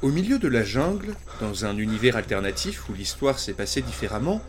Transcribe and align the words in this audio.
Au 0.00 0.10
milieu 0.10 0.38
de 0.38 0.46
la 0.46 0.62
jungle, 0.62 1.16
dans 1.40 1.64
un 1.64 1.76
univers 1.76 2.14
alternatif 2.14 2.88
où 2.88 2.92
l'histoire 2.92 3.40
s'est 3.40 3.52
passée 3.52 3.82
différemment, 3.82 4.40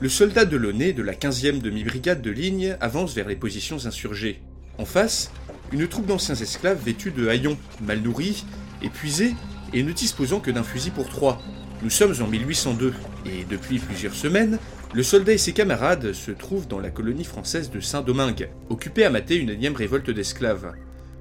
le 0.00 0.08
soldat 0.08 0.46
de 0.46 0.56
Launay 0.56 0.94
de 0.94 1.02
la 1.02 1.12
15e 1.12 1.60
demi-brigade 1.60 2.22
de 2.22 2.30
ligne 2.30 2.78
avance 2.80 3.14
vers 3.14 3.28
les 3.28 3.36
positions 3.36 3.84
insurgées. 3.84 4.40
En 4.78 4.86
face, 4.86 5.30
une 5.72 5.86
troupe 5.88 6.06
d'anciens 6.06 6.34
esclaves 6.34 6.82
vêtus 6.82 7.10
de 7.10 7.28
haillons, 7.28 7.58
mal 7.82 8.00
nourris, 8.00 8.46
épuisés 8.80 9.34
et 9.74 9.82
ne 9.82 9.92
disposant 9.92 10.40
que 10.40 10.50
d'un 10.50 10.62
fusil 10.62 10.90
pour 10.90 11.10
trois. 11.10 11.38
Nous 11.82 11.90
sommes 11.90 12.14
en 12.22 12.26
1802, 12.26 12.94
et 13.26 13.44
depuis 13.44 13.80
plusieurs 13.80 14.14
semaines, 14.14 14.58
le 14.94 15.02
soldat 15.02 15.34
et 15.34 15.38
ses 15.38 15.52
camarades 15.52 16.14
se 16.14 16.30
trouvent 16.30 16.66
dans 16.66 16.80
la 16.80 16.90
colonie 16.90 17.24
française 17.24 17.70
de 17.70 17.80
Saint-Domingue, 17.80 18.48
occupés 18.70 19.04
à 19.04 19.10
mater 19.10 19.36
une 19.36 19.50
énième 19.50 19.76
révolte 19.76 20.08
d'esclaves. 20.08 20.72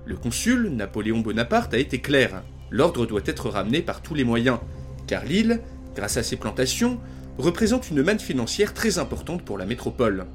Le 0.06 0.16
consul, 0.16 0.70
Napoléon 0.70 1.20
Bonaparte, 1.20 1.73
a 1.73 1.80
été 1.80 2.00
clair. 2.00 2.44
L'ordre 2.73 3.05
doit 3.05 3.21
être 3.25 3.49
ramené 3.49 3.83
par 3.83 4.02
tous 4.02 4.16
les 4.16 4.23
moyens, 4.23 4.57
car 5.05 5.23
l'île, 5.23 5.61
grâce 5.95 6.17
à 6.17 6.23
ses 6.23 6.38
plantations, 6.38 6.99
représente 7.38 7.91
une 7.91 8.02
manne 8.02 8.19
financière 8.19 8.73
très 8.73 8.97
importante 8.97 9.43
pour 9.43 9.59
la 9.59 9.67
métropole. 9.67 10.25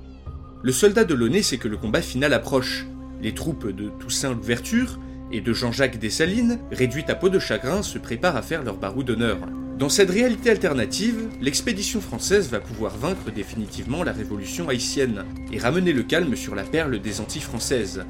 Le 0.62 0.70
soldat 0.70 1.04
de 1.04 1.14
Launay 1.14 1.42
sait 1.42 1.58
que 1.58 1.66
le 1.66 1.76
combat 1.76 2.00
final 2.00 2.32
approche. 2.32 2.86
Les 3.20 3.34
troupes 3.34 3.66
de 3.66 3.88
Toussaint 3.88 4.34
Louverture 4.34 5.00
et 5.32 5.40
de 5.40 5.52
Jean-Jacques 5.52 5.98
Dessalines, 5.98 6.60
réduites 6.70 7.10
à 7.10 7.16
peau 7.16 7.28
de 7.28 7.40
chagrin, 7.40 7.82
se 7.82 7.98
préparent 7.98 8.36
à 8.36 8.42
faire 8.42 8.62
leur 8.62 8.76
barou 8.76 9.02
d'honneur. 9.02 9.38
Dans 9.76 9.88
cette 9.88 10.10
réalité 10.10 10.50
alternative, 10.50 11.28
l'expédition 11.40 12.00
française 12.00 12.50
va 12.50 12.60
pouvoir 12.60 12.96
vaincre 12.96 13.32
définitivement 13.34 14.04
la 14.04 14.12
révolution 14.12 14.68
haïtienne 14.68 15.24
et 15.52 15.58
ramener 15.58 15.92
le 15.92 16.04
calme 16.04 16.36
sur 16.36 16.54
la 16.54 16.62
perle 16.62 17.00
des 17.00 17.20
Antilles 17.20 17.42
françaises. 17.42 18.04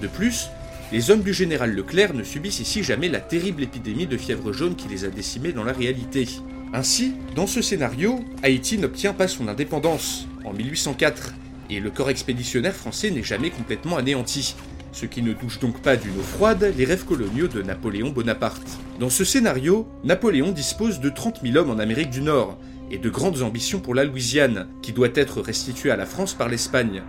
De 0.00 0.06
plus, 0.06 0.46
les 0.92 1.10
hommes 1.10 1.22
du 1.22 1.32
général 1.32 1.74
Leclerc 1.74 2.12
ne 2.12 2.22
subissent 2.22 2.60
ici 2.60 2.82
jamais 2.82 3.08
la 3.08 3.20
terrible 3.20 3.62
épidémie 3.62 4.06
de 4.06 4.18
fièvre 4.18 4.52
jaune 4.52 4.76
qui 4.76 4.88
les 4.88 5.06
a 5.06 5.08
décimés 5.08 5.52
dans 5.52 5.64
la 5.64 5.72
réalité. 5.72 6.28
Ainsi, 6.74 7.14
dans 7.34 7.46
ce 7.46 7.62
scénario, 7.62 8.20
Haïti 8.42 8.76
n'obtient 8.76 9.14
pas 9.14 9.26
son 9.26 9.48
indépendance 9.48 10.26
en 10.44 10.52
1804, 10.52 11.32
et 11.70 11.80
le 11.80 11.90
corps 11.90 12.10
expéditionnaire 12.10 12.74
français 12.74 13.10
n'est 13.10 13.22
jamais 13.22 13.48
complètement 13.48 13.96
anéanti, 13.96 14.54
ce 14.92 15.06
qui 15.06 15.22
ne 15.22 15.32
touche 15.32 15.60
donc 15.60 15.80
pas 15.80 15.96
d'une 15.96 16.18
eau 16.18 16.22
froide 16.22 16.74
les 16.76 16.84
rêves 16.84 17.06
coloniaux 17.06 17.48
de 17.48 17.62
Napoléon 17.62 18.10
Bonaparte. 18.10 18.78
Dans 19.00 19.08
ce 19.08 19.24
scénario, 19.24 19.88
Napoléon 20.04 20.52
dispose 20.52 21.00
de 21.00 21.08
30 21.08 21.40
000 21.42 21.56
hommes 21.56 21.70
en 21.70 21.78
Amérique 21.78 22.10
du 22.10 22.20
Nord, 22.20 22.58
et 22.90 22.98
de 22.98 23.08
grandes 23.08 23.40
ambitions 23.40 23.80
pour 23.80 23.94
la 23.94 24.04
Louisiane, 24.04 24.68
qui 24.82 24.92
doit 24.92 25.08
être 25.14 25.40
restituée 25.40 25.90
à 25.90 25.96
la 25.96 26.04
France 26.04 26.34
par 26.34 26.50
l'Espagne. 26.50 27.02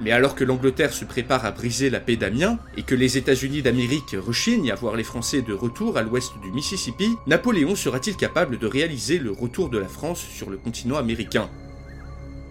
Mais 0.00 0.12
alors 0.12 0.34
que 0.34 0.44
l'Angleterre 0.44 0.92
se 0.92 1.04
prépare 1.04 1.44
à 1.44 1.50
briser 1.50 1.90
la 1.90 1.98
paix 1.98 2.16
d'Amiens 2.16 2.58
et 2.76 2.82
que 2.82 2.94
les 2.94 3.18
États-Unis 3.18 3.62
d'Amérique 3.62 4.16
rechignent 4.16 4.70
à 4.70 4.76
voir 4.76 4.94
les 4.94 5.04
Français 5.04 5.42
de 5.42 5.52
retour 5.52 5.96
à 5.96 6.02
l'ouest 6.02 6.32
du 6.40 6.52
Mississippi, 6.52 7.16
Napoléon 7.26 7.74
sera-t-il 7.74 8.16
capable 8.16 8.58
de 8.58 8.66
réaliser 8.66 9.18
le 9.18 9.32
retour 9.32 9.70
de 9.70 9.78
la 9.78 9.88
France 9.88 10.20
sur 10.20 10.50
le 10.50 10.56
continent 10.56 10.96
américain? 10.96 11.50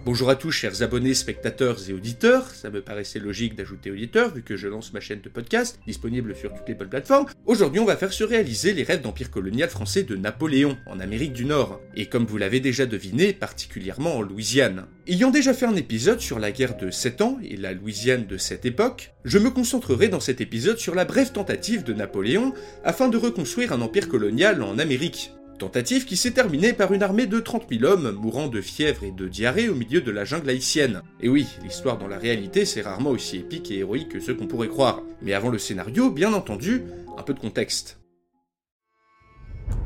Bonjour 0.04 0.30
à 0.30 0.36
tous, 0.36 0.52
chers 0.52 0.82
abonnés, 0.82 1.12
spectateurs 1.12 1.76
et 1.88 1.92
auditeurs. 1.92 2.50
Ça 2.50 2.70
me 2.70 2.80
paraissait 2.80 3.18
logique 3.18 3.54
d'ajouter 3.54 3.90
auditeurs 3.90 4.32
vu 4.32 4.42
que 4.42 4.56
je 4.56 4.68
lance 4.68 4.92
ma 4.92 5.00
chaîne 5.00 5.20
de 5.20 5.28
podcast, 5.28 5.78
disponible 5.86 6.34
sur 6.34 6.54
toutes 6.54 6.68
les 6.68 6.74
bonnes 6.74 6.88
plateformes. 6.88 7.26
Aujourd'hui, 7.44 7.80
on 7.80 7.84
va 7.84 7.96
faire 7.96 8.12
se 8.12 8.24
réaliser 8.24 8.72
les 8.72 8.84
rêves 8.84 9.02
d'empire 9.02 9.30
colonial 9.30 9.68
français 9.68 10.04
de 10.04 10.16
Napoléon 10.16 10.78
en 10.86 11.00
Amérique 11.00 11.34
du 11.34 11.44
Nord, 11.44 11.80
et 11.94 12.06
comme 12.06 12.24
vous 12.24 12.38
l'avez 12.38 12.60
déjà 12.60 12.86
deviné, 12.86 13.32
particulièrement 13.32 14.16
en 14.16 14.22
Louisiane. 14.22 14.86
Ayant 15.06 15.30
déjà 15.30 15.52
fait 15.52 15.66
un 15.66 15.76
épisode 15.76 16.20
sur 16.20 16.38
la 16.38 16.52
guerre 16.52 16.76
de 16.76 16.90
7 16.90 17.20
ans 17.20 17.38
et 17.42 17.56
la 17.56 17.74
Louisiane 17.74 18.26
de 18.26 18.38
cette 18.38 18.64
époque, 18.64 19.12
je 19.24 19.38
me 19.38 19.50
concentrerai 19.50 20.08
dans 20.08 20.20
cet 20.20 20.40
épisode 20.40 20.78
sur 20.78 20.94
la 20.94 21.04
brève 21.04 21.32
tentative 21.32 21.84
de 21.84 21.92
Napoléon 21.92 22.54
afin 22.82 23.08
de 23.08 23.18
reconstruire 23.18 23.72
un 23.72 23.82
empire 23.82 24.08
colonial 24.08 24.62
en 24.62 24.78
Amérique. 24.78 25.32
Tentative 25.58 26.04
qui 26.04 26.16
s'est 26.16 26.30
terminée 26.30 26.72
par 26.72 26.92
une 26.92 27.02
armée 27.02 27.26
de 27.26 27.40
30 27.40 27.64
000 27.68 27.84
hommes 27.84 28.12
mourant 28.12 28.46
de 28.46 28.60
fièvre 28.60 29.02
et 29.02 29.10
de 29.10 29.26
diarrhée 29.26 29.68
au 29.68 29.74
milieu 29.74 30.00
de 30.00 30.10
la 30.10 30.24
jungle 30.24 30.50
haïtienne. 30.50 31.02
Et 31.20 31.28
oui, 31.28 31.46
l'histoire 31.64 31.98
dans 31.98 32.06
la 32.06 32.18
réalité 32.18 32.64
c'est 32.64 32.82
rarement 32.82 33.10
aussi 33.10 33.38
épique 33.38 33.70
et 33.70 33.78
héroïque 33.78 34.08
que 34.08 34.20
ce 34.20 34.32
qu'on 34.32 34.46
pourrait 34.46 34.68
croire. 34.68 35.02
Mais 35.20 35.34
avant 35.34 35.50
le 35.50 35.58
scénario, 35.58 36.10
bien 36.10 36.32
entendu, 36.32 36.82
un 37.16 37.22
peu 37.22 37.34
de 37.34 37.40
contexte. 37.40 37.98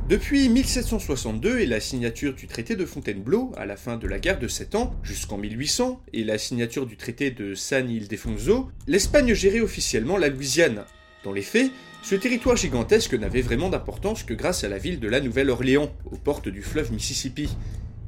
Depuis 0.08 0.48
1762 0.50 1.60
et 1.60 1.66
la 1.66 1.80
signature 1.80 2.34
du 2.34 2.46
traité 2.46 2.76
de 2.76 2.84
Fontainebleau 2.84 3.52
à 3.56 3.64
la 3.64 3.76
fin 3.76 3.96
de 3.96 4.06
la 4.06 4.18
guerre 4.18 4.38
de 4.38 4.48
Sept 4.48 4.74
Ans, 4.74 4.94
jusqu'en 5.02 5.38
1800, 5.38 6.02
et 6.12 6.22
la 6.22 6.36
signature 6.36 6.86
du 6.86 6.98
traité 6.98 7.30
de 7.30 7.54
San 7.54 7.88
Ildefonso, 7.88 8.68
l'Espagne 8.86 9.32
gérait 9.32 9.60
officiellement 9.60 10.18
la 10.18 10.28
Louisiane. 10.28 10.84
Dans 11.24 11.32
les 11.32 11.40
faits, 11.40 11.70
ce 12.02 12.16
territoire 12.16 12.56
gigantesque 12.56 13.14
n'avait 13.14 13.42
vraiment 13.42 13.68
d'importance 13.68 14.24
que 14.24 14.34
grâce 14.34 14.64
à 14.64 14.68
la 14.68 14.78
ville 14.78 14.98
de 14.98 15.08
la 15.08 15.20
Nouvelle-Orléans, 15.20 15.92
aux 16.10 16.16
portes 16.16 16.48
du 16.48 16.60
fleuve 16.60 16.92
Mississippi. 16.92 17.48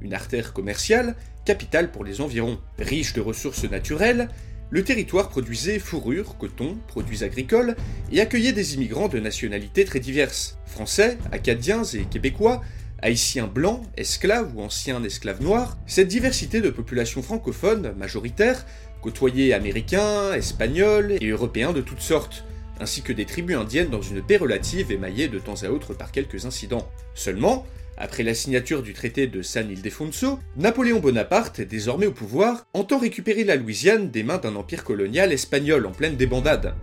Une 0.03 0.15
artère 0.15 0.53
commerciale, 0.53 1.15
capitale 1.45 1.93
pour 1.93 2.05
les 2.05 2.21
environs. 2.21 2.59
Riche 2.79 3.13
de 3.13 3.21
ressources 3.21 3.65
naturelles, 3.65 4.29
le 4.71 4.83
territoire 4.83 5.29
produisait 5.29 5.79
fourrure, 5.79 6.37
coton, 6.39 6.77
produits 6.89 7.23
agricoles 7.23 7.77
et 8.11 8.21
accueillait 8.21 8.53
des 8.53 8.75
immigrants 8.75 9.09
de 9.09 9.21
nationalités 9.21 9.85
très 9.85 10.01
diverses. 10.01 10.59
Français, 10.67 11.17
acadiens 11.31 11.85
et 11.85 12.03
québécois, 12.03 12.63
haïtiens 13.01 13.47
blancs, 13.47 13.83
esclaves 13.97 14.57
ou 14.57 14.61
anciens 14.63 15.05
esclaves 15.05 15.43
noirs, 15.43 15.79
cette 15.87 16.09
diversité 16.09 16.61
de 16.61 16.71
populations 16.71 17.23
francophones 17.23 17.95
majoritaires 17.97 18.67
côtoyait 19.03 19.53
américains, 19.53 20.33
espagnols 20.33 21.13
et 21.21 21.29
européens 21.29 21.73
de 21.73 21.81
toutes 21.81 22.01
sortes 22.01 22.45
ainsi 22.81 23.03
que 23.03 23.13
des 23.13 23.25
tribus 23.25 23.57
indiennes 23.57 23.91
dans 23.91 24.03
une 24.03 24.23
paix 24.23 24.37
relative 24.37 24.93
émaillée 24.93 25.29
de 25.29 25.39
temps 25.39 25.63
à 25.63 25.69
autre 25.69 25.95
par 25.95 26.13
quelques 26.13 26.47
incidents. 26.47 26.89
Seulement, 27.15 27.67
après 27.97 28.25
la 28.25 28.35
signature 28.35 28.83
du 28.83 28.93
traité 28.93 29.27
de 29.27 29.43
San 29.43 29.71
Ildefonso, 29.71 30.41
Napoléon 30.57 30.99
Bonaparte, 30.99 31.61
désormais 31.61 32.07
au 32.07 32.13
pouvoir, 32.13 32.67
entend 32.75 32.99
récupérer 32.99 33.45
la 33.45 33.57
Louisiane 33.57 34.11
des 34.11 34.25
mains 34.25 34.39
d'un 34.39 34.57
empire 34.57 34.83
colonial 34.83 35.33
espagnol 35.33 35.87
en 35.87 35.93
pleine 35.93 36.17
débandade. 36.17 36.75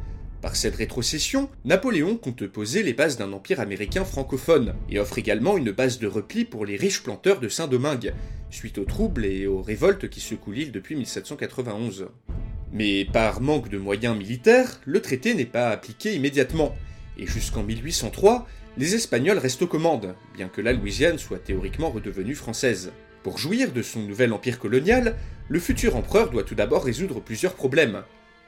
Par 0.41 0.55
cette 0.55 0.77
rétrocession, 0.77 1.49
Napoléon 1.65 2.17
compte 2.17 2.47
poser 2.47 2.81
les 2.81 2.93
bases 2.93 3.17
d'un 3.17 3.31
empire 3.33 3.59
américain 3.59 4.05
francophone, 4.05 4.73
et 4.89 4.99
offre 4.99 5.19
également 5.19 5.57
une 5.57 5.71
base 5.71 5.99
de 5.99 6.07
repli 6.07 6.45
pour 6.45 6.65
les 6.65 6.77
riches 6.77 7.03
planteurs 7.03 7.39
de 7.39 7.49
Saint-Domingue, 7.49 8.13
suite 8.49 8.79
aux 8.79 8.85
troubles 8.85 9.25
et 9.25 9.45
aux 9.45 9.61
révoltes 9.61 10.09
qui 10.09 10.19
secouent 10.19 10.53
l'île 10.53 10.71
depuis 10.71 10.95
1791. 10.95 12.07
Mais 12.73 13.05
par 13.05 13.41
manque 13.41 13.69
de 13.69 13.77
moyens 13.77 14.17
militaires, 14.17 14.79
le 14.85 15.01
traité 15.01 15.33
n'est 15.33 15.45
pas 15.45 15.69
appliqué 15.69 16.15
immédiatement, 16.15 16.75
et 17.17 17.27
jusqu'en 17.27 17.63
1803, 17.63 18.47
les 18.77 18.95
Espagnols 18.95 19.37
restent 19.37 19.61
aux 19.63 19.67
commandes, 19.67 20.15
bien 20.33 20.47
que 20.47 20.61
la 20.61 20.71
Louisiane 20.71 21.17
soit 21.17 21.43
théoriquement 21.43 21.89
redevenue 21.89 22.35
française. 22.35 22.93
Pour 23.23 23.37
jouir 23.37 23.73
de 23.73 23.81
son 23.81 23.99
nouvel 24.01 24.31
empire 24.31 24.57
colonial, 24.57 25.15
le 25.49 25.59
futur 25.59 25.97
empereur 25.97 26.29
doit 26.29 26.43
tout 26.43 26.55
d'abord 26.55 26.85
résoudre 26.85 27.19
plusieurs 27.19 27.53
problèmes. 27.53 28.03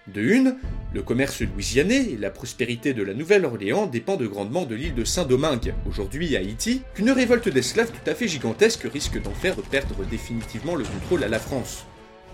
De 0.08 0.22
une, 0.22 0.58
le 0.94 1.02
commerce 1.02 1.42
louisianais 1.42 2.12
et 2.12 2.18
la 2.18 2.30
prospérité 2.30 2.94
de 2.94 3.04
la 3.04 3.14
Nouvelle-Orléans 3.14 3.86
dépendent 3.86 4.24
grandement 4.24 4.66
de 4.66 4.76
l'île 4.76 4.96
de 4.96 5.06
Saint-Domingue, 5.06 5.74
aujourd'hui 5.88 6.36
Haïti, 6.36 6.82
qu'une 6.94 7.12
révolte 7.12 7.50
d'esclaves 7.50 7.92
tout 7.92 8.10
à 8.10 8.16
fait 8.16 8.28
gigantesque 8.28 8.88
risque 8.92 9.22
d'en 9.22 9.34
faire 9.34 9.56
perdre 9.56 10.06
définitivement 10.10 10.76
le 10.76 10.84
contrôle 10.84 11.24
à 11.24 11.30
la 11.30 11.40
France. 11.40 11.86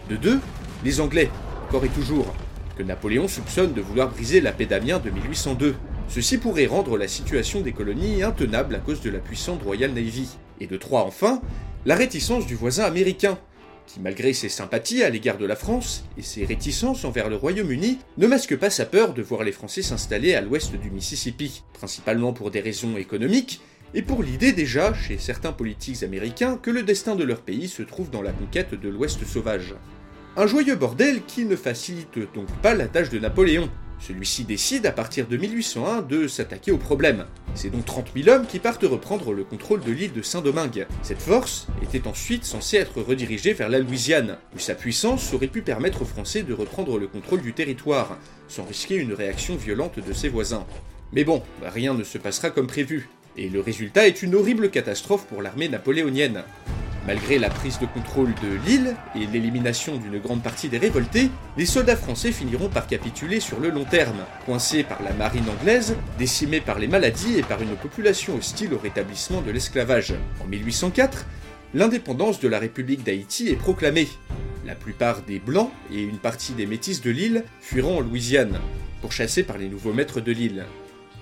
De 0.09 0.15
deux, 0.15 0.39
les 0.83 0.99
Anglais, 0.99 1.29
et 1.77 1.89
toujours, 1.89 2.33
que 2.77 2.83
Napoléon 2.83 3.27
soupçonne 3.27 3.73
de 3.73 3.81
vouloir 3.81 4.09
briser 4.09 4.41
la 4.41 4.51
paix 4.51 4.65
d'Amiens 4.65 4.99
de 4.99 5.11
1802. 5.11 5.75
Ceci 6.07 6.39
pourrait 6.39 6.65
rendre 6.65 6.97
la 6.97 7.07
situation 7.07 7.61
des 7.61 7.73
colonies 7.73 8.23
intenable 8.23 8.75
à 8.75 8.79
cause 8.79 9.01
de 9.01 9.11
la 9.11 9.19
puissante 9.19 9.61
Royal 9.61 9.91
Navy. 9.91 10.29
Et 10.59 10.67
de 10.67 10.77
trois 10.77 11.03
enfin, 11.03 11.41
la 11.85 11.95
réticence 11.95 12.47
du 12.47 12.55
voisin 12.55 12.85
américain, 12.85 13.37
qui 13.85 13.99
malgré 13.99 14.33
ses 14.33 14.49
sympathies 14.49 15.03
à 15.03 15.09
l'égard 15.11 15.37
de 15.37 15.45
la 15.45 15.55
France 15.55 16.05
et 16.17 16.23
ses 16.23 16.43
réticences 16.43 17.05
envers 17.05 17.29
le 17.29 17.35
Royaume-Uni, 17.35 17.99
ne 18.17 18.27
masque 18.27 18.57
pas 18.57 18.71
sa 18.71 18.85
peur 18.85 19.13
de 19.13 19.21
voir 19.21 19.43
les 19.43 19.51
Français 19.51 19.83
s'installer 19.83 20.33
à 20.33 20.41
l'ouest 20.41 20.75
du 20.75 20.89
Mississippi, 20.89 21.63
principalement 21.73 22.33
pour 22.33 22.49
des 22.49 22.61
raisons 22.61 22.97
économiques, 22.97 23.61
et 23.93 24.01
pour 24.01 24.23
l'idée 24.23 24.53
déjà, 24.53 24.93
chez 24.93 25.19
certains 25.19 25.51
politiques 25.51 26.03
américains, 26.03 26.57
que 26.57 26.71
le 26.71 26.81
destin 26.81 27.15
de 27.15 27.23
leur 27.23 27.41
pays 27.41 27.67
se 27.67 27.83
trouve 27.83 28.09
dans 28.09 28.21
la 28.23 28.31
conquête 28.31 28.73
de 28.73 28.89
l'Ouest 28.89 29.23
sauvage. 29.25 29.75
Un 30.37 30.47
joyeux 30.47 30.75
bordel 30.75 31.21
qui 31.25 31.43
ne 31.43 31.55
facilite 31.55 32.19
donc 32.33 32.47
pas 32.61 32.75
la 32.75 32.87
tâche 32.87 33.09
de 33.09 33.19
Napoléon. 33.19 33.69
Celui-ci 33.99 34.45
décide 34.45 34.85
à 34.85 34.91
partir 34.91 35.27
de 35.27 35.35
1801 35.35 36.03
de 36.03 36.27
s'attaquer 36.27 36.71
au 36.71 36.77
problème. 36.77 37.25
C'est 37.55 37.69
donc 37.69 37.83
30 37.83 38.11
000 38.15 38.29
hommes 38.29 38.45
qui 38.45 38.59
partent 38.59 38.83
reprendre 38.83 39.33
le 39.33 39.43
contrôle 39.43 39.81
de 39.81 39.91
l'île 39.91 40.13
de 40.13 40.21
Saint-Domingue. 40.21 40.87
Cette 41.01 41.21
force 41.21 41.67
était 41.81 42.07
ensuite 42.07 42.45
censée 42.45 42.77
être 42.77 43.01
redirigée 43.01 43.53
vers 43.53 43.67
la 43.67 43.79
Louisiane, 43.79 44.37
où 44.55 44.59
sa 44.59 44.75
puissance 44.75 45.33
aurait 45.33 45.47
pu 45.47 45.61
permettre 45.61 46.03
aux 46.03 46.05
Français 46.05 46.43
de 46.43 46.53
reprendre 46.53 46.97
le 46.99 47.07
contrôle 47.07 47.41
du 47.41 47.53
territoire, 47.53 48.17
sans 48.47 48.63
risquer 48.63 48.95
une 48.95 49.13
réaction 49.13 49.57
violente 49.57 49.99
de 49.99 50.13
ses 50.13 50.29
voisins. 50.29 50.65
Mais 51.11 51.25
bon, 51.25 51.43
rien 51.61 51.93
ne 51.95 52.03
se 52.03 52.19
passera 52.19 52.51
comme 52.51 52.67
prévu, 52.67 53.09
et 53.35 53.49
le 53.49 53.59
résultat 53.59 54.07
est 54.07 54.21
une 54.21 54.35
horrible 54.35 54.69
catastrophe 54.69 55.25
pour 55.25 55.41
l'armée 55.41 55.67
napoléonienne. 55.67 56.43
Malgré 57.09 57.39
la 57.39 57.49
prise 57.49 57.79
de 57.79 57.87
contrôle 57.87 58.35
de 58.35 58.67
l'île 58.67 58.95
et 59.15 59.25
l'élimination 59.25 59.97
d'une 59.97 60.19
grande 60.19 60.43
partie 60.43 60.69
des 60.69 60.77
révoltés, 60.77 61.31
les 61.57 61.65
soldats 61.65 61.95
français 61.95 62.31
finiront 62.31 62.69
par 62.69 62.85
capituler 62.85 63.39
sur 63.39 63.59
le 63.59 63.71
long 63.71 63.83
terme, 63.83 64.19
coincés 64.45 64.83
par 64.83 65.01
la 65.01 65.11
marine 65.13 65.49
anglaise, 65.49 65.95
décimés 66.19 66.61
par 66.61 66.77
les 66.77 66.87
maladies 66.87 67.39
et 67.39 67.41
par 67.41 67.63
une 67.63 67.75
population 67.75 68.35
hostile 68.35 68.75
au 68.75 68.77
rétablissement 68.77 69.41
de 69.41 69.49
l'esclavage. 69.49 70.13
En 70.39 70.45
1804, 70.45 71.25
l'indépendance 71.73 72.39
de 72.39 72.47
la 72.47 72.59
République 72.59 73.03
d'Haïti 73.03 73.47
est 73.47 73.55
proclamée. 73.55 74.07
La 74.67 74.75
plupart 74.75 75.23
des 75.23 75.39
Blancs 75.39 75.71
et 75.91 76.03
une 76.03 76.19
partie 76.19 76.53
des 76.53 76.67
Métis 76.67 77.01
de 77.01 77.09
l'île 77.09 77.43
fuiront 77.59 77.97
en 77.97 78.01
Louisiane, 78.01 78.59
pourchassés 79.01 79.41
par 79.41 79.57
les 79.57 79.67
nouveaux 79.67 79.93
maîtres 79.93 80.21
de 80.21 80.31
l'île. 80.31 80.67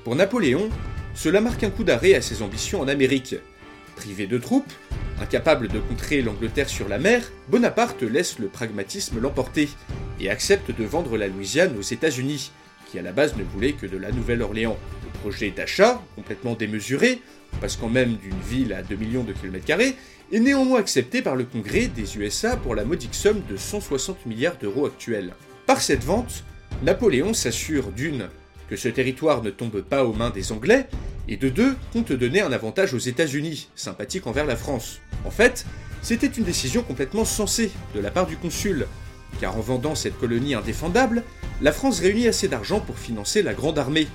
Pour 0.03 0.17
Napoléon, 0.17 0.67
cela 1.13 1.39
marque 1.39 1.63
un 1.63 1.69
coup 1.69 1.85
d'arrêt 1.85 2.13
à 2.13 2.21
ses 2.21 2.41
ambitions 2.41 2.81
en 2.81 2.89
Amérique. 2.89 3.37
Privé 3.97 4.27
de 4.27 4.37
troupes, 4.37 4.71
Incapable 5.19 5.67
de 5.67 5.79
contrer 5.79 6.21
l'Angleterre 6.21 6.69
sur 6.69 6.87
la 6.87 6.99
mer, 6.99 7.31
Bonaparte 7.49 8.03
laisse 8.03 8.37
le 8.37 8.47
pragmatisme 8.47 9.19
l'emporter 9.19 9.67
et 10.19 10.29
accepte 10.29 10.69
de 10.69 10.85
vendre 10.85 11.17
la 11.17 11.27
Louisiane 11.27 11.75
aux 11.77 11.81
États-Unis, 11.81 12.51
qui 12.85 12.99
à 12.99 13.01
la 13.01 13.11
base 13.11 13.35
ne 13.35 13.43
voulaient 13.43 13.73
que 13.73 13.87
de 13.87 13.97
la 13.97 14.11
Nouvelle-Orléans. 14.11 14.77
Le 15.03 15.19
projet 15.19 15.49
d'achat, 15.49 16.03
complètement 16.15 16.53
démesuré, 16.53 17.19
qu'en 17.79 17.89
même 17.89 18.17
d'une 18.17 18.39
ville 18.47 18.73
à 18.73 18.83
2 18.83 18.95
millions 18.95 19.23
de 19.23 19.33
kilomètres 19.33 19.65
carrés, 19.65 19.95
est 20.31 20.39
néanmoins 20.39 20.79
accepté 20.79 21.23
par 21.23 21.35
le 21.35 21.45
Congrès 21.45 21.87
des 21.87 22.17
USA 22.17 22.55
pour 22.55 22.75
la 22.75 22.85
modique 22.85 23.15
somme 23.15 23.41
de 23.49 23.57
160 23.57 24.27
milliards 24.27 24.57
d'euros 24.57 24.85
actuels. 24.85 25.33
Par 25.65 25.81
cette 25.81 26.03
vente, 26.03 26.43
Napoléon 26.83 27.33
s'assure 27.33 27.91
d'une 27.91 28.29
que 28.69 28.75
ce 28.75 28.89
territoire 28.89 29.41
ne 29.41 29.49
tombe 29.49 29.81
pas 29.81 30.05
aux 30.05 30.13
mains 30.13 30.29
des 30.29 30.51
Anglais, 30.51 30.87
et 31.27 31.37
de 31.37 31.49
deux, 31.49 31.75
compte 31.93 32.11
donner 32.11 32.41
un 32.41 32.51
avantage 32.51 32.93
aux 32.93 32.99
États-Unis, 32.99 33.69
sympathique 33.75 34.27
envers 34.27 34.45
la 34.45 34.55
France. 34.55 34.99
En 35.25 35.31
fait, 35.31 35.65
c'était 36.01 36.27
une 36.27 36.43
décision 36.43 36.83
complètement 36.83 37.25
sensée 37.25 37.71
de 37.95 37.99
la 37.99 38.11
part 38.11 38.27
du 38.27 38.37
consul, 38.37 38.87
car 39.39 39.57
en 39.57 39.61
vendant 39.61 39.95
cette 39.95 40.17
colonie 40.17 40.55
indéfendable, 40.55 41.23
la 41.61 41.71
France 41.71 41.99
réunit 41.99 42.27
assez 42.27 42.47
d'argent 42.47 42.79
pour 42.79 42.97
financer 42.97 43.41
la 43.41 43.53
Grande 43.53 43.79
Armée, 43.79 44.07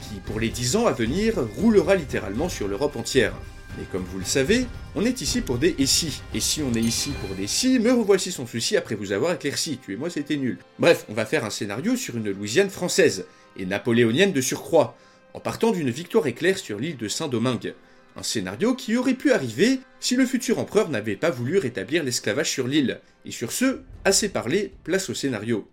qui, 0.00 0.20
pour 0.20 0.40
les 0.40 0.48
dix 0.48 0.76
ans 0.76 0.86
à 0.86 0.92
venir, 0.92 1.34
roulera 1.56 1.94
littéralement 1.94 2.48
sur 2.48 2.68
l'Europe 2.68 2.96
entière. 2.96 3.34
Mais 3.78 3.84
comme 3.92 4.04
vous 4.04 4.18
le 4.18 4.24
savez, 4.24 4.66
on 4.94 5.04
est 5.04 5.20
ici 5.20 5.40
pour 5.40 5.58
des 5.58 5.76
et 5.78 5.86
si. 5.86 6.22
Et 6.34 6.40
si 6.40 6.62
on 6.62 6.74
est 6.74 6.80
ici 6.80 7.10
pour 7.20 7.36
des 7.36 7.46
si, 7.46 7.78
me 7.78 7.92
revoici 7.92 8.32
son 8.32 8.46
souci 8.46 8.76
après 8.76 8.96
vous 8.96 9.12
avoir 9.12 9.32
éclairci. 9.32 9.78
Tuez-moi, 9.78 10.10
c'était 10.10 10.36
nul. 10.36 10.58
Bref, 10.78 11.04
on 11.08 11.14
va 11.14 11.24
faire 11.24 11.44
un 11.44 11.50
scénario 11.50 11.96
sur 11.96 12.16
une 12.16 12.30
Louisiane 12.30 12.70
française, 12.70 13.26
et 13.56 13.66
napoléonienne 13.66 14.32
de 14.32 14.40
surcroît, 14.40 14.96
en 15.34 15.40
partant 15.40 15.72
d'une 15.72 15.90
victoire 15.90 16.26
éclair 16.26 16.58
sur 16.58 16.78
l'île 16.78 16.96
de 16.96 17.08
Saint-Domingue. 17.08 17.74
Un 18.16 18.22
scénario 18.22 18.74
qui 18.74 18.96
aurait 18.96 19.14
pu 19.14 19.32
arriver 19.32 19.80
si 20.00 20.16
le 20.16 20.26
futur 20.26 20.58
empereur 20.58 20.88
n'avait 20.88 21.16
pas 21.16 21.30
voulu 21.30 21.58
rétablir 21.58 22.02
l'esclavage 22.02 22.50
sur 22.50 22.66
l'île. 22.66 23.00
Et 23.24 23.30
sur 23.30 23.52
ce, 23.52 23.82
assez 24.04 24.28
parlé, 24.28 24.72
place 24.84 25.10
au 25.10 25.14
scénario. 25.14 25.68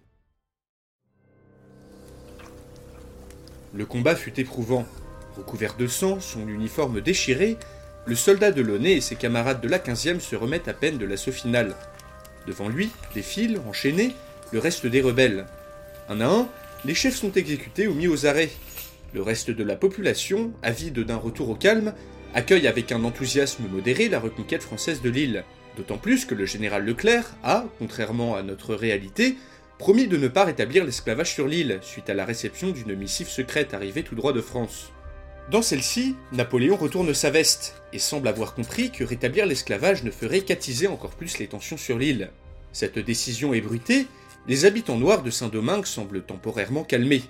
Le 3.74 3.86
combat 3.86 4.16
fut 4.16 4.40
éprouvant. 4.40 4.86
Recouvert 5.36 5.76
de 5.78 5.88
sang, 5.88 6.20
son 6.20 6.48
uniforme 6.48 7.02
déchiré, 7.02 7.58
le 8.06 8.16
soldat 8.16 8.52
de 8.52 8.62
Launay 8.62 8.94
et 8.94 9.02
ses 9.02 9.16
camarades 9.16 9.62
de 9.62 9.68
la 9.68 9.80
15e 9.80 10.20
se 10.20 10.36
remettent 10.36 10.68
à 10.68 10.74
peine 10.74 10.98
de 10.98 11.06
l'assaut 11.06 11.32
final. 11.32 11.76
Devant 12.48 12.70
lui, 12.70 12.90
défilent, 13.14 13.60
enchaînés, 13.68 14.16
le 14.52 14.60
reste 14.60 14.88
des 14.88 15.02
rebelles. 15.02 15.46
Un 16.10 16.22
à 16.22 16.28
un, 16.28 16.48
les 16.86 16.96
chefs 16.96 17.18
sont 17.18 17.34
exécutés 17.34 17.88
ou 17.88 17.94
mis 17.94 18.08
aux 18.08 18.26
arrêts. 18.26 18.50
Le 19.18 19.24
reste 19.24 19.50
de 19.50 19.64
la 19.64 19.76
population, 19.76 20.54
avide 20.62 21.00
d'un 21.00 21.16
retour 21.16 21.50
au 21.50 21.56
calme, 21.56 21.96
accueille 22.36 22.68
avec 22.68 22.92
un 22.92 23.04
enthousiasme 23.04 23.64
modéré 23.68 24.10
la 24.10 24.20
reconquête 24.20 24.62
française 24.62 25.02
de 25.02 25.10
l'île. 25.10 25.44
D'autant 25.76 25.98
plus 25.98 26.26
que 26.26 26.36
le 26.36 26.46
général 26.46 26.86
Leclerc 26.86 27.36
a, 27.44 27.66
contrairement 27.80 28.36
à 28.36 28.44
notre 28.44 28.76
réalité, 28.76 29.36
promis 29.80 30.06
de 30.06 30.18
ne 30.18 30.28
pas 30.28 30.46
rétablir 30.46 30.86
l'esclavage 30.86 31.34
sur 31.34 31.48
l'île, 31.48 31.80
suite 31.82 32.12
à 32.12 32.14
la 32.14 32.26
réception 32.26 32.70
d'une 32.70 32.94
missive 32.94 33.28
secrète 33.28 33.74
arrivée 33.74 34.04
tout 34.04 34.14
droit 34.14 34.34
de 34.34 34.42
France. 34.42 34.92
Dans 35.50 35.64
celle-ci, 35.64 36.16
Napoléon 36.32 36.76
retourne 36.76 37.16
sa 37.16 37.32
veste, 37.32 37.82
et 37.94 38.00
semble 38.00 38.28
avoir 38.28 38.54
compris 38.54 38.92
que 38.92 39.04
rétablir 39.04 39.48
l'esclavage 39.48 40.04
ne 40.04 40.12
ferait 40.12 40.42
qu'attiser 40.42 40.86
encore 40.86 41.16
plus 41.16 41.40
les 41.40 41.48
tensions 41.48 41.78
sur 41.78 41.98
l'île. 41.98 42.30
Cette 42.72 43.00
décision 43.00 43.56
ébruitée, 43.56 44.06
les 44.48 44.66
habitants 44.66 45.00
noirs 45.00 45.24
de 45.24 45.32
Saint-Domingue 45.32 45.88
semblent 45.88 46.22
temporairement 46.22 46.84
calmés. 46.84 47.24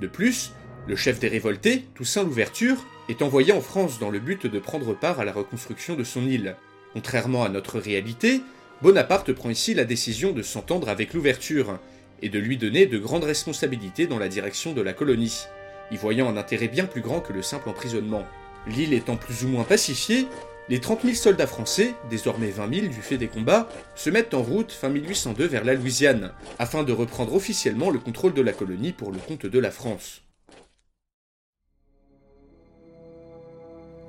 De 0.00 0.06
plus, 0.08 0.52
le 0.90 0.96
chef 0.96 1.20
des 1.20 1.28
révoltés, 1.28 1.84
Toussaint 1.94 2.24
Louverture, 2.24 2.84
est 3.08 3.22
envoyé 3.22 3.52
en 3.52 3.60
France 3.60 4.00
dans 4.00 4.10
le 4.10 4.18
but 4.18 4.48
de 4.48 4.58
prendre 4.58 4.92
part 4.92 5.20
à 5.20 5.24
la 5.24 5.30
reconstruction 5.30 5.94
de 5.94 6.02
son 6.02 6.26
île. 6.26 6.56
Contrairement 6.94 7.44
à 7.44 7.48
notre 7.48 7.78
réalité, 7.78 8.42
Bonaparte 8.82 9.32
prend 9.32 9.50
ici 9.50 9.72
la 9.72 9.84
décision 9.84 10.32
de 10.32 10.42
s'entendre 10.42 10.88
avec 10.88 11.14
l'ouverture 11.14 11.78
et 12.22 12.28
de 12.28 12.40
lui 12.40 12.56
donner 12.56 12.86
de 12.86 12.98
grandes 12.98 13.22
responsabilités 13.22 14.08
dans 14.08 14.18
la 14.18 14.26
direction 14.26 14.72
de 14.72 14.82
la 14.82 14.92
colonie, 14.92 15.44
y 15.92 15.96
voyant 15.96 16.28
un 16.28 16.36
intérêt 16.36 16.66
bien 16.66 16.86
plus 16.86 17.02
grand 17.02 17.20
que 17.20 17.32
le 17.32 17.42
simple 17.42 17.68
emprisonnement. 17.68 18.26
L'île 18.66 18.92
étant 18.92 19.16
plus 19.16 19.44
ou 19.44 19.48
moins 19.48 19.62
pacifiée, 19.62 20.26
les 20.68 20.80
30 20.80 21.02
000 21.04 21.14
soldats 21.14 21.46
français, 21.46 21.94
désormais 22.10 22.50
20 22.50 22.74
000 22.74 22.86
du 22.88 23.00
fait 23.00 23.16
des 23.16 23.28
combats, 23.28 23.68
se 23.94 24.10
mettent 24.10 24.34
en 24.34 24.42
route 24.42 24.72
fin 24.72 24.88
1802 24.88 25.46
vers 25.46 25.64
la 25.64 25.74
Louisiane, 25.74 26.32
afin 26.58 26.82
de 26.82 26.92
reprendre 26.92 27.32
officiellement 27.32 27.90
le 27.90 28.00
contrôle 28.00 28.34
de 28.34 28.42
la 28.42 28.52
colonie 28.52 28.90
pour 28.90 29.12
le 29.12 29.18
compte 29.18 29.46
de 29.46 29.58
la 29.60 29.70
France. 29.70 30.22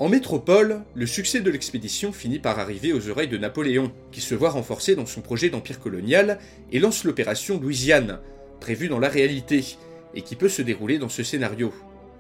En 0.02 0.10
métropole, 0.10 0.82
le 0.96 1.06
succès 1.06 1.42
de 1.42 1.52
l'expédition 1.52 2.12
finit 2.12 2.40
par 2.40 2.58
arriver 2.58 2.92
aux 2.92 3.08
oreilles 3.10 3.28
de 3.28 3.38
Napoléon, 3.38 3.92
qui 4.12 4.20
se 4.20 4.34
voit 4.34 4.50
renforcé 4.50 4.96
dans 4.96 5.06
son 5.06 5.22
projet 5.22 5.52
d'empire 5.52 5.80
colonial 5.80 6.40
et 6.72 6.80
lance 6.80 7.04
l'opération 7.04 7.60
Louisiane, 7.60 8.18
prévue 8.60 8.88
dans 8.88 8.98
la 8.98 9.10
réalité, 9.10 9.64
et 10.16 10.24
qui 10.24 10.36
peut 10.36 10.50
se 10.50 10.64
dérouler 10.64 10.98
dans 10.98 11.08
ce 11.08 11.22
scénario. 11.22 11.72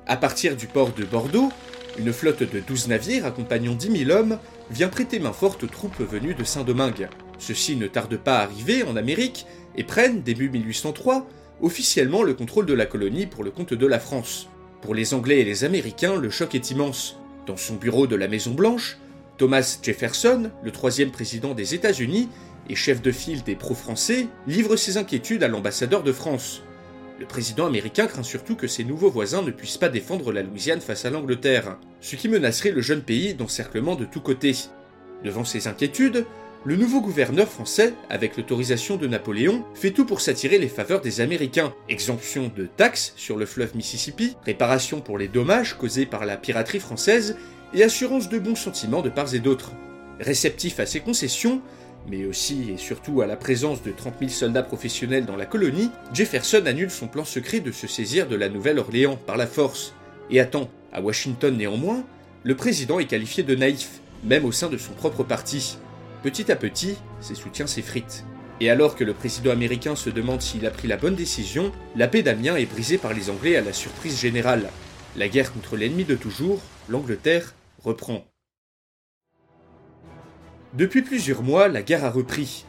À 0.05 0.15
partir 0.15 0.55
du 0.55 0.67
port 0.67 0.93
de 0.93 1.05
Bordeaux, 1.05 1.50
une 1.97 2.13
flotte 2.13 2.43
de 2.43 2.59
12 2.59 2.88
navires 2.89 3.25
accompagnant 3.25 3.73
10 3.73 4.05
000 4.05 4.11
hommes 4.11 4.38
vient 4.69 4.88
prêter 4.88 5.17
main 5.17 5.33
forte 5.33 5.63
aux 5.63 5.67
troupes 5.67 6.01
venues 6.01 6.35
de 6.35 6.43
Saint-Domingue. 6.43 7.09
Ceux-ci 7.39 7.77
ne 7.77 7.88
tardent 7.88 8.19
pas 8.23 8.38
à 8.38 8.43
arriver 8.43 8.83
en 8.83 8.95
Amérique 8.95 9.47
et 9.75 9.83
prennent, 9.83 10.21
début 10.21 10.51
1803, 10.51 11.27
officiellement 11.63 12.21
le 12.21 12.35
contrôle 12.35 12.67
de 12.67 12.75
la 12.75 12.85
colonie 12.85 13.25
pour 13.25 13.43
le 13.43 13.50
compte 13.50 13.73
de 13.73 13.88
la 13.88 14.00
France. 14.00 14.50
Pour 14.83 14.93
les 14.93 15.15
Anglais 15.15 15.39
et 15.39 15.45
les 15.45 15.63
Américains, 15.63 16.15
le 16.15 16.29
choc 16.29 16.53
est 16.53 16.69
immense. 16.69 17.17
Dans 17.48 17.57
son 17.57 17.75
bureau 17.75 18.05
de 18.05 18.15
la 18.15 18.27
Maison 18.27 18.51
Blanche, 18.51 18.98
Thomas 19.38 19.79
Jefferson, 19.81 20.51
le 20.63 20.71
troisième 20.71 21.10
président 21.10 21.55
des 21.55 21.74
États-Unis 21.74 22.29
et 22.69 22.75
chef 22.75 23.01
de 23.01 23.12
file 23.12 23.41
des 23.43 23.55
pro-français, 23.55 24.27
livre 24.45 24.75
ses 24.75 24.98
inquiétudes 24.98 25.41
à 25.41 25.48
l'ambassadeur 25.48 26.03
de 26.03 26.12
France. 26.12 26.62
Le 27.19 27.25
président 27.25 27.65
américain 27.65 28.05
craint 28.05 28.21
surtout 28.21 28.55
que 28.55 28.67
ses 28.67 28.83
nouveaux 28.83 29.10
voisins 29.10 29.41
ne 29.41 29.50
puissent 29.50 29.77
pas 29.77 29.89
défendre 29.89 30.31
la 30.31 30.43
Louisiane 30.43 30.81
face 30.81 31.05
à 31.05 31.10
l'Angleterre, 31.10 31.77
ce 32.00 32.15
qui 32.15 32.29
menacerait 32.29 32.71
le 32.71 32.81
jeune 32.81 33.01
pays 33.01 33.33
d'encerclement 33.33 33.95
de 33.95 34.05
tous 34.05 34.21
côtés. 34.21 34.55
Devant 35.24 35.43
ces 35.43 35.67
inquiétudes, 35.67 36.25
le 36.63 36.75
nouveau 36.75 37.01
gouverneur 37.01 37.48
français, 37.48 37.96
avec 38.10 38.38
l'autorisation 38.38 38.96
de 38.96 39.08
Napoléon, 39.08 39.65
fait 39.74 39.89
tout 39.89 40.06
pour 40.06 40.22
s'attirer 40.22 40.60
les 40.60 40.68
faveurs 40.68 41.01
des 41.01 41.20
Américains. 41.20 41.74
Exemption 41.89 42.51
de 42.56 42.68
taxes 42.68 43.13
sur 43.15 43.38
le 43.38 43.48
fleuve 43.48 43.75
Mississippi, 43.75 44.36
réparation 44.46 45.01
pour 45.01 45.18
les 45.18 45.27
dommages 45.27 45.75
causés 45.75 46.06
par 46.06 46.25
la 46.25 46.38
piraterie 46.38 46.80
française 46.80 47.36
et 47.74 47.84
assurance 47.84 48.30
de 48.30 48.38
bons 48.38 48.56
sentiments 48.56 49.01
de 49.01 49.10
part 49.10 49.34
et 49.34 49.39
d'autre. 49.39 49.72
Réceptif 50.20 50.80
à 50.80 50.86
ces 50.86 51.00
concessions, 51.00 51.62
mais 52.08 52.25
aussi 52.25 52.72
et 52.72 52.77
surtout 52.77 53.22
à 53.22 53.27
la 53.27 53.38
présence 53.38 53.82
de 53.82 53.91
30 53.91 54.15
000 54.20 54.30
soldats 54.30 54.62
professionnels 54.62 55.25
dans 55.25 55.38
la 55.38 55.48
colonie, 55.48 55.89
Jefferson 56.13 56.62
annule 56.68 56.91
son 56.91 57.08
plan 57.08 57.25
secret 57.25 57.60
de 57.60 57.72
se 57.72 57.88
saisir 57.88 58.27
de 58.27 58.36
la 58.36 58.50
Nouvelle-Orléans 58.50 59.18
par 59.25 59.38
la 59.38 59.48
force. 59.48 59.96
Et 60.30 60.39
attend, 60.39 60.70
à 60.94 61.01
Washington 61.01 61.58
néanmoins, 61.58 62.03
le 62.44 62.56
président 62.56 63.00
est 63.00 63.06
qualifié 63.06 63.41
de 63.41 63.56
naïf, 63.56 64.00
même 64.24 64.46
au 64.46 64.51
sein 64.51 64.70
de 64.70 64.77
son 64.77 64.94
propre 64.94 65.24
parti. 65.24 65.77
Petit 66.23 66.51
à 66.51 66.55
petit, 66.55 66.97
ses 67.19 67.33
soutiens 67.33 67.65
s'effritent. 67.65 68.25
Et 68.59 68.69
alors 68.69 68.95
que 68.95 69.03
le 69.03 69.15
président 69.15 69.49
américain 69.49 69.95
se 69.95 70.11
demande 70.11 70.41
s'il 70.41 70.67
a 70.67 70.69
pris 70.69 70.87
la 70.87 70.97
bonne 70.97 71.15
décision, 71.15 71.71
la 71.95 72.07
paix 72.07 72.21
d'Amiens 72.21 72.57
est 72.57 72.67
brisée 72.67 72.99
par 72.99 73.11
les 73.11 73.31
Anglais 73.31 73.55
à 73.55 73.61
la 73.61 73.73
surprise 73.73 74.19
générale. 74.19 74.69
La 75.15 75.27
guerre 75.27 75.51
contre 75.51 75.77
l'ennemi 75.77 76.03
de 76.03 76.15
toujours, 76.15 76.61
l'Angleterre, 76.89 77.55
reprend. 77.83 78.23
Depuis 80.73 81.01
plusieurs 81.01 81.41
mois, 81.41 81.67
la 81.67 81.81
guerre 81.81 82.05
a 82.05 82.11
repris. 82.11 82.65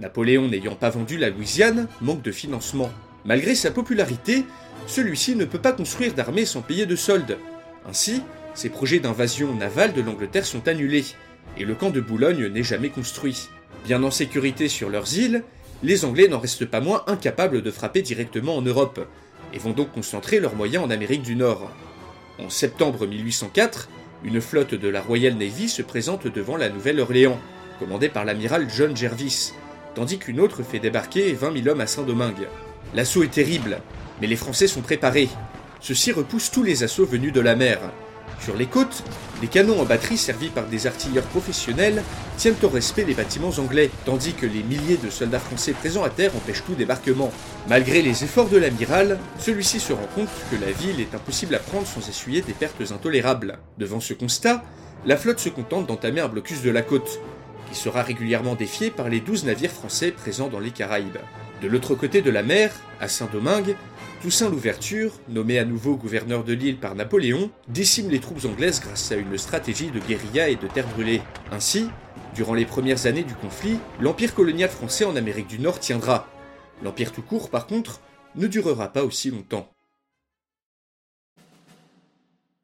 Napoléon 0.00 0.48
n'ayant 0.48 0.74
pas 0.74 0.88
vendu 0.88 1.18
la 1.18 1.28
Louisiane, 1.28 1.88
manque 2.00 2.22
de 2.22 2.32
financement. 2.32 2.90
Malgré 3.26 3.54
sa 3.54 3.70
popularité, 3.70 4.46
celui-ci 4.86 5.36
ne 5.36 5.44
peut 5.44 5.60
pas 5.60 5.72
construire 5.72 6.14
d'armée 6.14 6.46
sans 6.46 6.62
payer 6.62 6.86
de 6.86 6.96
soldes. 6.96 7.36
Ainsi, 7.86 8.22
ses 8.54 8.70
projets 8.70 8.98
d'invasion 8.98 9.54
navale 9.54 9.92
de 9.92 10.00
l'Angleterre 10.00 10.46
sont 10.46 10.66
annulés, 10.68 11.04
et 11.58 11.64
le 11.64 11.74
camp 11.74 11.90
de 11.90 12.00
Boulogne 12.00 12.48
n'est 12.48 12.62
jamais 12.62 12.90
construit. 12.90 13.48
Bien 13.84 14.02
en 14.02 14.10
sécurité 14.10 14.68
sur 14.68 14.88
leurs 14.90 15.16
îles, 15.18 15.42
les 15.82 16.04
Anglais 16.04 16.28
n'en 16.28 16.38
restent 16.38 16.64
pas 16.64 16.80
moins 16.80 17.04
incapables 17.06 17.62
de 17.62 17.70
frapper 17.70 18.02
directement 18.02 18.56
en 18.56 18.62
Europe, 18.62 19.06
et 19.52 19.58
vont 19.58 19.72
donc 19.72 19.92
concentrer 19.92 20.40
leurs 20.40 20.56
moyens 20.56 20.84
en 20.84 20.90
Amérique 20.90 21.22
du 21.22 21.36
Nord. 21.36 21.70
En 22.38 22.50
septembre 22.50 23.06
1804, 23.06 23.88
une 24.24 24.40
flotte 24.40 24.74
de 24.74 24.88
la 24.88 25.02
Royal 25.02 25.34
Navy 25.34 25.68
se 25.68 25.82
présente 25.82 26.26
devant 26.26 26.56
la 26.56 26.70
Nouvelle-Orléans, 26.70 27.38
commandée 27.78 28.08
par 28.08 28.24
l'amiral 28.24 28.66
John 28.74 28.96
Jervis, 28.96 29.52
tandis 29.94 30.18
qu'une 30.18 30.40
autre 30.40 30.62
fait 30.62 30.78
débarquer 30.78 31.32
20 31.32 31.62
000 31.62 31.68
hommes 31.68 31.80
à 31.80 31.86
Saint-Domingue. 31.86 32.48
L'assaut 32.94 33.22
est 33.22 33.32
terrible, 33.32 33.80
mais 34.20 34.26
les 34.26 34.36
Français 34.36 34.66
sont 34.66 34.80
préparés. 34.80 35.28
Ceux-ci 35.80 36.12
repoussent 36.12 36.50
tous 36.50 36.62
les 36.62 36.82
assauts 36.82 37.04
venus 37.04 37.32
de 37.32 37.40
la 37.40 37.54
mer, 37.54 37.78
sur 38.40 38.56
les 38.56 38.66
côtes, 38.66 39.04
les 39.44 39.50
canons 39.50 39.78
en 39.78 39.84
batterie 39.84 40.16
servis 40.16 40.48
par 40.48 40.64
des 40.68 40.86
artilleurs 40.86 41.24
professionnels 41.24 42.02
tiennent 42.38 42.54
au 42.62 42.68
respect 42.70 43.04
les 43.04 43.12
bâtiments 43.12 43.52
anglais, 43.58 43.90
tandis 44.06 44.32
que 44.32 44.46
les 44.46 44.62
milliers 44.62 44.96
de 44.96 45.10
soldats 45.10 45.38
français 45.38 45.72
présents 45.72 46.02
à 46.02 46.08
terre 46.08 46.34
empêchent 46.34 46.64
tout 46.64 46.74
débarquement. 46.74 47.30
Malgré 47.68 48.00
les 48.00 48.24
efforts 48.24 48.48
de 48.48 48.56
l'amiral, 48.56 49.18
celui-ci 49.38 49.80
se 49.80 49.92
rend 49.92 50.08
compte 50.14 50.30
que 50.50 50.56
la 50.56 50.72
ville 50.72 50.98
est 50.98 51.14
impossible 51.14 51.54
à 51.54 51.58
prendre 51.58 51.86
sans 51.86 52.08
essuyer 52.08 52.40
des 52.40 52.54
pertes 52.54 52.90
intolérables. 52.90 53.58
Devant 53.76 54.00
ce 54.00 54.14
constat, 54.14 54.64
la 55.04 55.18
flotte 55.18 55.40
se 55.40 55.50
contente 55.50 55.88
d'entamer 55.88 56.22
un 56.22 56.28
blocus 56.28 56.62
de 56.62 56.70
la 56.70 56.80
côte, 56.80 57.20
qui 57.70 57.78
sera 57.78 58.02
régulièrement 58.02 58.54
défié 58.54 58.90
par 58.90 59.10
les 59.10 59.20
12 59.20 59.44
navires 59.44 59.72
français 59.72 60.10
présents 60.10 60.48
dans 60.48 60.58
les 60.58 60.70
Caraïbes. 60.70 61.18
De 61.60 61.68
l'autre 61.68 61.94
côté 61.94 62.22
de 62.22 62.30
la 62.30 62.42
mer, 62.42 62.72
à 62.98 63.08
Saint-Domingue, 63.08 63.76
Toussaint 64.24 64.48
Louverture, 64.48 65.20
nommé 65.28 65.58
à 65.58 65.66
nouveau 65.66 65.96
gouverneur 65.96 66.44
de 66.44 66.54
l'île 66.54 66.78
par 66.78 66.94
Napoléon, 66.94 67.50
décime 67.68 68.08
les 68.08 68.20
troupes 68.20 68.46
anglaises 68.46 68.80
grâce 68.80 69.12
à 69.12 69.16
une 69.16 69.36
stratégie 69.36 69.90
de 69.90 69.98
guérilla 69.98 70.48
et 70.48 70.56
de 70.56 70.66
terre 70.66 70.88
brûlée. 70.88 71.20
Ainsi, 71.52 71.90
durant 72.34 72.54
les 72.54 72.64
premières 72.64 73.04
années 73.04 73.22
du 73.22 73.34
conflit, 73.34 73.76
l'empire 74.00 74.34
colonial 74.34 74.70
français 74.70 75.04
en 75.04 75.14
Amérique 75.14 75.48
du 75.48 75.58
Nord 75.58 75.78
tiendra. 75.78 76.26
L'empire 76.82 77.12
tout 77.12 77.20
court, 77.20 77.50
par 77.50 77.66
contre, 77.66 78.00
ne 78.34 78.46
durera 78.46 78.90
pas 78.94 79.04
aussi 79.04 79.30
longtemps. 79.30 79.70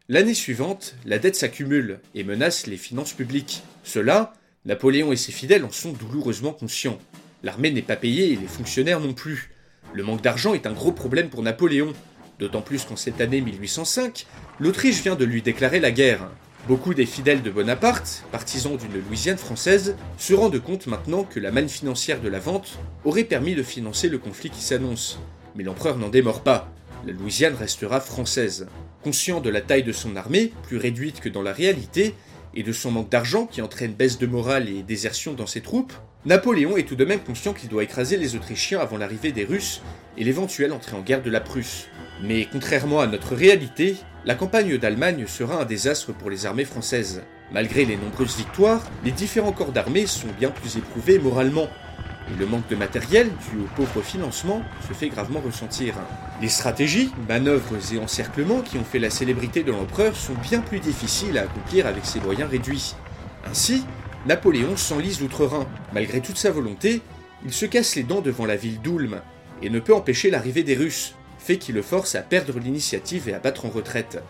L'année 0.08 0.32
suivante, 0.32 0.94
la 1.04 1.18
dette 1.18 1.36
s'accumule 1.36 2.00
et 2.14 2.24
menace 2.24 2.68
les 2.68 2.78
finances 2.78 3.12
publiques. 3.12 3.62
Cela, 3.84 4.32
Napoléon 4.64 5.12
et 5.12 5.16
ses 5.16 5.30
fidèles 5.30 5.66
en 5.66 5.70
sont 5.70 5.92
douloureusement 5.92 6.54
conscients. 6.54 6.98
L'armée 7.42 7.70
n'est 7.70 7.82
pas 7.82 7.96
payée 7.96 8.32
et 8.32 8.36
les 8.36 8.46
fonctionnaires 8.46 9.00
non 9.00 9.12
plus. 9.12 9.50
Le 9.92 10.04
manque 10.04 10.22
d'argent 10.22 10.54
est 10.54 10.66
un 10.66 10.72
gros 10.72 10.92
problème 10.92 11.30
pour 11.30 11.42
Napoléon, 11.42 11.92
d'autant 12.38 12.62
plus 12.62 12.84
qu'en 12.84 12.96
cette 12.96 13.20
année 13.20 13.40
1805, 13.40 14.26
l'Autriche 14.60 15.02
vient 15.02 15.16
de 15.16 15.24
lui 15.24 15.42
déclarer 15.42 15.80
la 15.80 15.90
guerre. 15.90 16.30
Beaucoup 16.68 16.94
des 16.94 17.06
fidèles 17.06 17.42
de 17.42 17.50
Bonaparte, 17.50 18.24
partisans 18.30 18.76
d'une 18.76 19.02
Louisiane 19.02 19.38
française, 19.38 19.96
se 20.16 20.34
rendent 20.34 20.60
compte 20.60 20.86
maintenant 20.86 21.24
que 21.24 21.40
la 21.40 21.50
manne 21.50 21.68
financière 21.68 22.20
de 22.20 22.28
la 22.28 22.38
vente 22.38 22.78
aurait 23.04 23.24
permis 23.24 23.54
de 23.54 23.62
financer 23.62 24.08
le 24.08 24.18
conflit 24.18 24.50
qui 24.50 24.62
s'annonce. 24.62 25.18
Mais 25.56 25.64
l'empereur 25.64 25.98
n'en 25.98 26.08
démord 26.08 26.42
pas. 26.42 26.70
La 27.04 27.12
Louisiane 27.12 27.54
restera 27.54 28.00
française. 28.00 28.68
Conscient 29.02 29.40
de 29.40 29.50
la 29.50 29.62
taille 29.62 29.82
de 29.82 29.92
son 29.92 30.14
armée, 30.14 30.52
plus 30.64 30.76
réduite 30.76 31.20
que 31.20 31.30
dans 31.30 31.42
la 31.42 31.52
réalité, 31.52 32.14
et 32.54 32.62
de 32.62 32.72
son 32.72 32.90
manque 32.90 33.10
d'argent 33.10 33.46
qui 33.46 33.62
entraîne 33.62 33.92
baisse 33.92 34.18
de 34.18 34.26
morale 34.26 34.68
et 34.68 34.82
désertion 34.82 35.34
dans 35.34 35.46
ses 35.46 35.60
troupes, 35.60 35.92
Napoléon 36.26 36.76
est 36.76 36.82
tout 36.82 36.96
de 36.96 37.04
même 37.04 37.20
conscient 37.20 37.54
qu'il 37.54 37.70
doit 37.70 37.82
écraser 37.82 38.16
les 38.16 38.36
Autrichiens 38.36 38.80
avant 38.80 38.98
l'arrivée 38.98 39.32
des 39.32 39.44
Russes 39.44 39.80
et 40.18 40.24
l'éventuelle 40.24 40.72
entrée 40.72 40.96
en 40.96 41.00
guerre 41.00 41.22
de 41.22 41.30
la 41.30 41.40
Prusse. 41.40 41.86
Mais 42.22 42.46
contrairement 42.50 43.00
à 43.00 43.06
notre 43.06 43.34
réalité, 43.34 43.96
la 44.26 44.34
campagne 44.34 44.76
d'Allemagne 44.76 45.24
sera 45.26 45.62
un 45.62 45.64
désastre 45.64 46.12
pour 46.12 46.28
les 46.28 46.44
armées 46.44 46.66
françaises. 46.66 47.22
Malgré 47.52 47.84
les 47.86 47.96
nombreuses 47.96 48.36
victoires, 48.36 48.82
les 49.02 49.12
différents 49.12 49.52
corps 49.52 49.72
d'armée 49.72 50.06
sont 50.06 50.28
bien 50.38 50.50
plus 50.50 50.76
éprouvés 50.76 51.18
moralement, 51.18 51.68
le 52.38 52.46
manque 52.46 52.68
de 52.68 52.76
matériel, 52.76 53.28
dû 53.50 53.58
au 53.58 53.68
pauvre 53.76 54.02
financement, 54.02 54.62
se 54.88 54.94
fait 54.94 55.08
gravement 55.08 55.40
ressentir. 55.40 55.94
Les 56.40 56.48
stratégies, 56.48 57.12
manœuvres 57.28 57.76
et 57.92 57.98
encerclements 57.98 58.60
qui 58.60 58.78
ont 58.78 58.84
fait 58.84 58.98
la 58.98 59.10
célébrité 59.10 59.62
de 59.62 59.72
l'empereur 59.72 60.16
sont 60.16 60.34
bien 60.34 60.60
plus 60.60 60.80
difficiles 60.80 61.38
à 61.38 61.42
accomplir 61.42 61.86
avec 61.86 62.04
ses 62.04 62.20
moyens 62.20 62.50
réduits. 62.50 62.94
Ainsi, 63.44 63.84
Napoléon 64.26 64.76
s'enlise 64.76 65.22
outre-Rhin. 65.22 65.66
Malgré 65.92 66.20
toute 66.20 66.36
sa 66.36 66.50
volonté, 66.50 67.02
il 67.44 67.52
se 67.52 67.66
casse 67.66 67.96
les 67.96 68.02
dents 68.02 68.20
devant 68.20 68.46
la 68.46 68.56
ville 68.56 68.80
d'Ulm 68.80 69.20
et 69.62 69.70
ne 69.70 69.80
peut 69.80 69.94
empêcher 69.94 70.30
l'arrivée 70.30 70.62
des 70.62 70.74
Russes, 70.74 71.14
fait 71.38 71.56
qui 71.56 71.72
le 71.72 71.82
force 71.82 72.14
à 72.14 72.22
perdre 72.22 72.58
l'initiative 72.58 73.28
et 73.28 73.34
à 73.34 73.38
battre 73.38 73.66
en 73.66 73.70
retraite. 73.70 74.22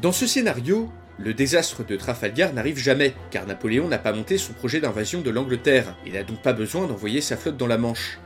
Dans 0.00 0.12
ce 0.12 0.26
scénario, 0.26 0.90
le 1.24 1.34
désastre 1.34 1.84
de 1.86 1.94
Trafalgar 1.94 2.52
n'arrive 2.52 2.78
jamais, 2.78 3.14
car 3.30 3.46
Napoléon 3.46 3.86
n'a 3.86 3.98
pas 3.98 4.12
monté 4.12 4.38
son 4.38 4.54
projet 4.54 4.80
d'invasion 4.80 5.20
de 5.20 5.30
l'Angleterre 5.30 5.96
et 6.04 6.10
n'a 6.10 6.24
donc 6.24 6.42
pas 6.42 6.52
besoin 6.52 6.88
d'envoyer 6.88 7.20
sa 7.20 7.36
flotte 7.36 7.56
dans 7.56 7.68
la 7.68 7.78
Manche. 7.78 8.18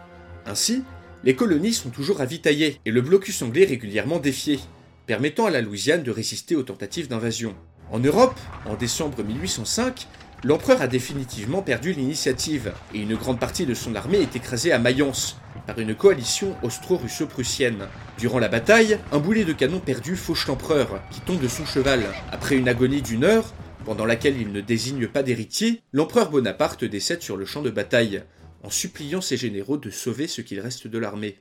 Ainsi, 0.46 0.82
les 1.22 1.36
colonies 1.36 1.74
sont 1.74 1.90
toujours 1.90 2.18
ravitaillées 2.18 2.80
et 2.86 2.90
le 2.90 3.02
blocus 3.02 3.42
anglais 3.42 3.66
régulièrement 3.66 4.18
défié, 4.18 4.60
permettant 5.06 5.44
à 5.44 5.50
la 5.50 5.60
Louisiane 5.60 6.02
de 6.02 6.10
résister 6.10 6.56
aux 6.56 6.62
tentatives 6.62 7.08
d'invasion. 7.08 7.54
En 7.90 7.98
Europe, 7.98 8.38
en 8.64 8.76
décembre 8.76 9.22
1805, 9.22 10.08
l'empereur 10.46 10.80
a 10.80 10.86
définitivement 10.86 11.60
perdu 11.60 11.92
l'initiative 11.92 12.72
et 12.94 13.00
une 13.00 13.16
grande 13.16 13.40
partie 13.40 13.66
de 13.66 13.74
son 13.74 13.96
armée 13.96 14.18
est 14.18 14.36
écrasée 14.36 14.70
à 14.70 14.78
Mayence, 14.78 15.40
par 15.66 15.80
une 15.80 15.96
coalition 15.96 16.54
austro-russo-prussienne. 16.62 17.88
Durant 18.16 18.38
la 18.38 18.46
bataille, 18.46 19.00
un 19.10 19.18
boulet 19.18 19.44
de 19.44 19.52
canon 19.52 19.80
perdu 19.80 20.14
fauche 20.14 20.46
l'empereur, 20.46 21.02
qui 21.10 21.20
tombe 21.20 21.40
de 21.40 21.48
son 21.48 21.66
cheval. 21.66 22.04
Après 22.30 22.56
une 22.56 22.68
agonie 22.68 23.02
d'une 23.02 23.24
heure, 23.24 23.52
pendant 23.84 24.04
laquelle 24.04 24.40
il 24.40 24.52
ne 24.52 24.60
désigne 24.60 25.08
pas 25.08 25.24
d'héritier, 25.24 25.82
l'empereur 25.92 26.30
Bonaparte 26.30 26.84
décède 26.84 27.22
sur 27.22 27.36
le 27.36 27.44
champ 27.44 27.62
de 27.62 27.70
bataille, 27.70 28.22
en 28.62 28.70
suppliant 28.70 29.20
ses 29.20 29.36
généraux 29.36 29.78
de 29.78 29.90
sauver 29.90 30.28
ce 30.28 30.42
qu'il 30.42 30.60
reste 30.60 30.86
de 30.86 30.98
l'armée. 30.98 31.38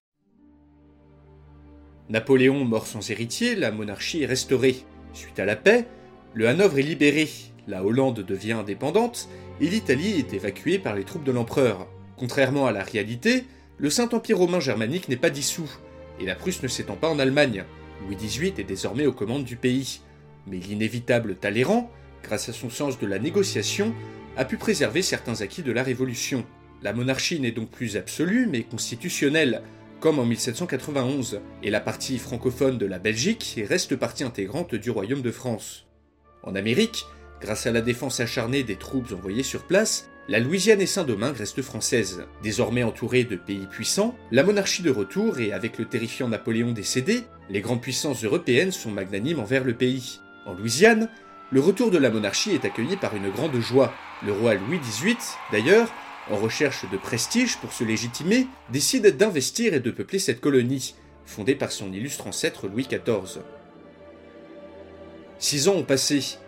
Napoléon 2.09 2.65
mort 2.65 2.88
sans 2.88 3.07
héritier, 3.12 3.53
la 3.53 3.71
monarchie 3.71 4.24
est 4.24 4.27
restaurée. 4.27 4.83
Suite 5.13 5.38
à 5.38 5.45
la 5.45 5.55
paix, 5.55 5.85
le 6.33 6.47
Hanovre 6.47 6.79
est 6.79 6.83
libéré, 6.83 7.29
la 7.67 7.84
Hollande 7.84 8.22
devient 8.22 8.53
indépendante, 8.53 9.29
et 9.62 9.67
l'Italie 9.67 10.19
est 10.19 10.34
évacuée 10.34 10.79
par 10.79 10.95
les 10.95 11.03
troupes 11.03 11.24
de 11.24 11.31
l'empereur. 11.31 11.88
Contrairement 12.17 12.67
à 12.67 12.72
la 12.72 12.84
réalité, 12.84 13.45
le 13.77 13.89
Saint-Empire 13.89 14.38
romain 14.38 14.60
germanique 14.60 15.10
n'est 15.10 15.17
pas 15.17 15.29
dissous, 15.29 15.69
et 16.19 16.25
la 16.25 16.36
Prusse 16.36 16.63
ne 16.63 16.67
s'étend 16.67 16.95
pas 16.95 17.10
en 17.10 17.19
Allemagne. 17.19 17.65
Louis 18.05 18.15
XVIII 18.15 18.53
est 18.57 18.63
désormais 18.63 19.05
aux 19.05 19.13
commandes 19.13 19.43
du 19.43 19.57
pays. 19.57 20.01
Mais 20.48 20.57
l'inévitable 20.57 21.36
Talleyrand, 21.36 21.91
grâce 22.24 22.50
à 22.50 22.53
son 22.53 22.69
sens 22.69 23.00
de 23.00 23.07
la 23.07 23.19
négociation, 23.19 23.93
a 24.38 24.45
pu 24.45 24.57
préserver 24.57 25.01
certains 25.01 25.41
acquis 25.41 25.63
de 25.63 25.72
la 25.72 25.84
Révolution. 25.84 26.45
La 26.81 26.93
monarchie 26.93 27.39
n'est 27.39 27.51
donc 27.51 27.69
plus 27.69 27.98
absolue, 27.98 28.48
mais 28.48 28.63
constitutionnelle, 28.63 29.62
comme 30.00 30.19
en 30.19 30.25
1791, 30.25 31.41
et 31.63 31.72
la 31.72 31.79
partie 31.79 32.19
francophone 32.19 32.77
de 32.77 32.86
la 32.86 33.00
Belgique 33.00 33.60
reste 33.67 33.95
partie 33.95 34.24
intégrante 34.24 34.75
du 34.75 34.91
Royaume 34.91 35.22
de 35.22 35.31
France. 35.31 35.88
En 36.43 36.53
Amérique, 36.53 37.05
grâce 37.45 37.67
à 37.67 37.71
la 37.71 37.81
défense 37.81 38.19
acharnée 38.19 38.63
des 38.63 38.75
troupes 38.75 39.11
envoyées 39.11 39.43
sur 39.43 39.67
place, 39.67 40.09
la 40.27 40.39
Louisiane 40.39 40.81
et 40.81 40.87
Saint-Domingue 40.87 41.37
restent 41.37 41.61
françaises. 41.61 42.25
Désormais 42.41 42.81
entourées 42.81 43.23
de 43.23 43.35
pays 43.35 43.67
puissants, 43.67 44.17
la 44.31 44.43
monarchie 44.43 44.81
de 44.81 44.89
retour 44.89 45.39
et 45.39 45.53
avec 45.53 45.77
le 45.77 45.85
terrifiant 45.85 46.27
Napoléon 46.27 46.71
décédé, 46.71 47.21
les 47.51 47.61
grandes 47.61 47.83
puissances 47.83 48.23
européennes 48.23 48.71
sont 48.71 48.89
magnanimes 48.89 49.39
envers 49.39 49.63
le 49.63 49.75
pays. 49.75 50.21
En 50.47 50.55
Louisiane, 50.55 51.07
le 51.51 51.59
retour 51.59 51.91
de 51.91 51.99
la 51.99 52.09
monarchie 52.09 52.55
est 52.55 52.65
accueilli 52.65 52.97
par 52.97 53.15
une 53.15 53.29
grande 53.29 53.59
joie. 53.59 53.93
Le 54.25 54.33
roi 54.33 54.55
Louis 54.55 54.79
XVIII, 54.79 55.15
d'ailleurs, 55.51 55.93
en 56.31 56.37
recherche 56.37 56.89
de 56.91 56.97
prestige 56.97 57.57
pour 57.57 57.73
se 57.73 57.83
légitimer, 57.83 58.47
décide 58.71 59.15
d'investir 59.17 59.75
et 59.75 59.79
de 59.79 59.91
peupler 59.91 60.17
cette 60.17 60.41
colonie, 60.41 60.95
fondée 61.27 61.53
par 61.53 61.71
son 61.71 61.93
illustre 61.93 62.25
ancêtre 62.25 62.67
Louis 62.67 62.87
XIV. 62.89 63.43
Six 65.37 65.67
ans 65.67 65.75
ont 65.75 65.83
passé, 65.83 66.39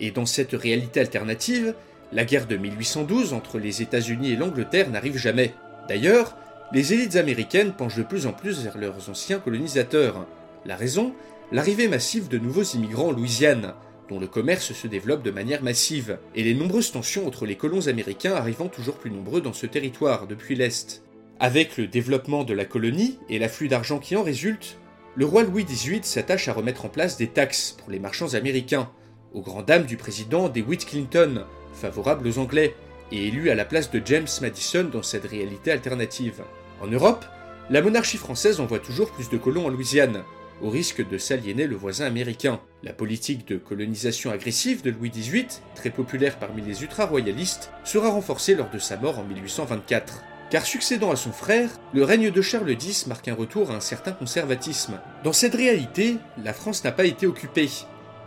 et 0.00 0.10
dans 0.10 0.26
cette 0.26 0.52
réalité 0.52 1.00
alternative, 1.00 1.74
la 2.12 2.24
guerre 2.24 2.46
de 2.46 2.56
1812 2.56 3.32
entre 3.32 3.58
les 3.58 3.82
États-Unis 3.82 4.32
et 4.32 4.36
l'Angleterre 4.36 4.90
n'arrive 4.90 5.16
jamais. 5.16 5.54
D'ailleurs, 5.88 6.36
les 6.72 6.92
élites 6.92 7.16
américaines 7.16 7.72
penchent 7.72 7.96
de 7.96 8.02
plus 8.02 8.26
en 8.26 8.32
plus 8.32 8.62
vers 8.62 8.78
leurs 8.78 9.08
anciens 9.08 9.38
colonisateurs. 9.38 10.26
La 10.64 10.76
raison 10.76 11.14
L'arrivée 11.52 11.86
massive 11.86 12.26
de 12.26 12.38
nouveaux 12.38 12.64
immigrants 12.64 13.08
en 13.08 13.12
Louisiane, 13.12 13.74
dont 14.08 14.18
le 14.18 14.26
commerce 14.26 14.72
se 14.72 14.88
développe 14.88 15.22
de 15.22 15.30
manière 15.30 15.62
massive, 15.62 16.18
et 16.34 16.42
les 16.42 16.54
nombreuses 16.54 16.90
tensions 16.90 17.24
entre 17.24 17.46
les 17.46 17.54
colons 17.54 17.86
américains 17.86 18.34
arrivant 18.34 18.66
toujours 18.66 18.96
plus 18.96 19.12
nombreux 19.12 19.40
dans 19.40 19.52
ce 19.52 19.66
territoire 19.66 20.26
depuis 20.26 20.56
l'Est. 20.56 21.04
Avec 21.38 21.76
le 21.76 21.86
développement 21.86 22.42
de 22.42 22.52
la 22.52 22.64
colonie 22.64 23.20
et 23.28 23.38
l'afflux 23.38 23.68
d'argent 23.68 24.00
qui 24.00 24.16
en 24.16 24.24
résulte, 24.24 24.78
le 25.14 25.24
roi 25.24 25.44
Louis 25.44 25.64
XVIII 25.64 26.02
s'attache 26.02 26.48
à 26.48 26.52
remettre 26.52 26.84
en 26.84 26.88
place 26.88 27.16
des 27.16 27.28
taxes 27.28 27.76
pour 27.78 27.90
les 27.90 28.00
marchands 28.00 28.34
américains, 28.34 28.90
aux 29.32 29.42
grand 29.42 29.62
dames 29.62 29.86
du 29.86 29.96
président 29.96 30.48
DeWitt 30.48 30.86
Clinton, 30.86 31.44
favorable 31.72 32.26
aux 32.26 32.38
Anglais, 32.38 32.74
et 33.12 33.28
élu 33.28 33.50
à 33.50 33.54
la 33.54 33.64
place 33.64 33.90
de 33.90 34.02
James 34.04 34.26
Madison 34.40 34.84
dans 34.84 35.02
cette 35.02 35.26
réalité 35.26 35.70
alternative. 35.70 36.42
En 36.82 36.86
Europe, 36.86 37.24
la 37.70 37.82
monarchie 37.82 38.16
française 38.16 38.60
envoie 38.60 38.78
toujours 38.78 39.10
plus 39.10 39.28
de 39.28 39.36
colons 39.36 39.66
en 39.66 39.70
Louisiane, 39.70 40.24
au 40.62 40.70
risque 40.70 41.06
de 41.06 41.18
s'aliéner 41.18 41.66
le 41.66 41.76
voisin 41.76 42.06
américain. 42.06 42.60
La 42.82 42.92
politique 42.92 43.46
de 43.46 43.56
colonisation 43.56 44.30
agressive 44.30 44.82
de 44.82 44.90
Louis 44.90 45.10
XVIII, 45.10 45.46
très 45.74 45.90
populaire 45.90 46.38
parmi 46.38 46.62
les 46.62 46.82
ultra-royalistes, 46.82 47.70
sera 47.84 48.10
renforcée 48.10 48.54
lors 48.54 48.70
de 48.70 48.78
sa 48.78 48.96
mort 48.96 49.18
en 49.18 49.24
1824. 49.24 50.22
Car 50.48 50.64
succédant 50.64 51.10
à 51.10 51.16
son 51.16 51.32
frère, 51.32 51.70
le 51.92 52.04
règne 52.04 52.30
de 52.30 52.42
Charles 52.42 52.70
X 52.70 53.08
marque 53.08 53.26
un 53.26 53.34
retour 53.34 53.70
à 53.70 53.74
un 53.74 53.80
certain 53.80 54.12
conservatisme. 54.12 55.00
Dans 55.24 55.32
cette 55.32 55.56
réalité, 55.56 56.18
la 56.42 56.52
France 56.52 56.84
n'a 56.84 56.92
pas 56.92 57.04
été 57.04 57.26
occupée, 57.26 57.68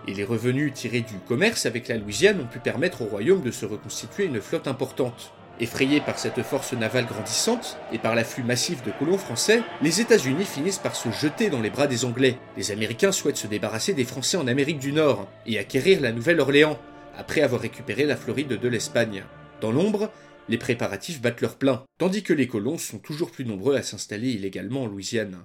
et 0.10 0.14
les 0.16 0.24
revenus 0.24 0.74
tirés 0.74 1.02
du 1.02 1.14
commerce 1.28 1.68
avec 1.68 1.88
la 1.88 1.98
Louisiane 1.98 2.42
ont 2.42 2.48
pu 2.48 2.58
permettre 2.58 3.04
au 3.04 3.06
royaume 3.06 3.44
de 3.44 3.52
se 3.52 3.68
reconstituer 3.68 4.26
une 4.26 4.42
flotte 4.42 4.68
importante. 4.68 5.34
Effrayés 5.60 6.02
par 6.02 6.18
cette 6.18 6.42
force 6.42 6.74
navale 6.74 7.06
grandissante 7.06 7.78
et 7.92 8.00
par 8.00 8.16
l'afflux 8.16 8.44
massif 8.44 8.82
de 8.84 8.92
colons 8.98 9.20
français, 9.20 9.62
les 9.84 10.02
États-Unis 10.02 10.46
finissent 10.46 10.80
par 10.80 10.96
se 10.96 11.12
jeter 11.12 11.52
dans 11.52 11.62
les 11.62 11.70
bras 11.70 11.86
des 11.86 12.06
Anglais. 12.06 12.38
Les 12.58 12.72
Américains 12.72 13.12
souhaitent 13.12 13.38
se 13.38 13.46
débarrasser 13.46 13.94
des 13.94 14.04
Français 14.04 14.38
en 14.38 14.48
Amérique 14.48 14.80
du 14.80 14.94
Nord 14.94 15.28
et 15.46 15.60
acquérir 15.60 16.02
la 16.02 16.12
Nouvelle-Orléans, 16.12 16.80
après 17.16 17.42
avoir 17.42 17.62
récupéré 17.62 18.06
la 18.06 18.16
Floride 18.16 18.60
de 18.60 18.68
l'Espagne. 18.68 19.24
Dans 19.62 19.72
l'ombre, 19.72 20.10
les 20.48 20.58
préparatifs 20.58 21.22
battent 21.22 21.42
leur 21.42 21.58
plein, 21.58 21.84
tandis 22.00 22.24
que 22.24 22.34
les 22.34 22.48
colons 22.48 22.80
sont 22.80 22.98
toujours 22.98 23.30
plus 23.30 23.46
nombreux 23.46 23.76
à 23.76 23.84
s'installer 23.84 24.30
illégalement 24.30 24.84
en 24.84 24.88
Louisiane. 24.88 25.38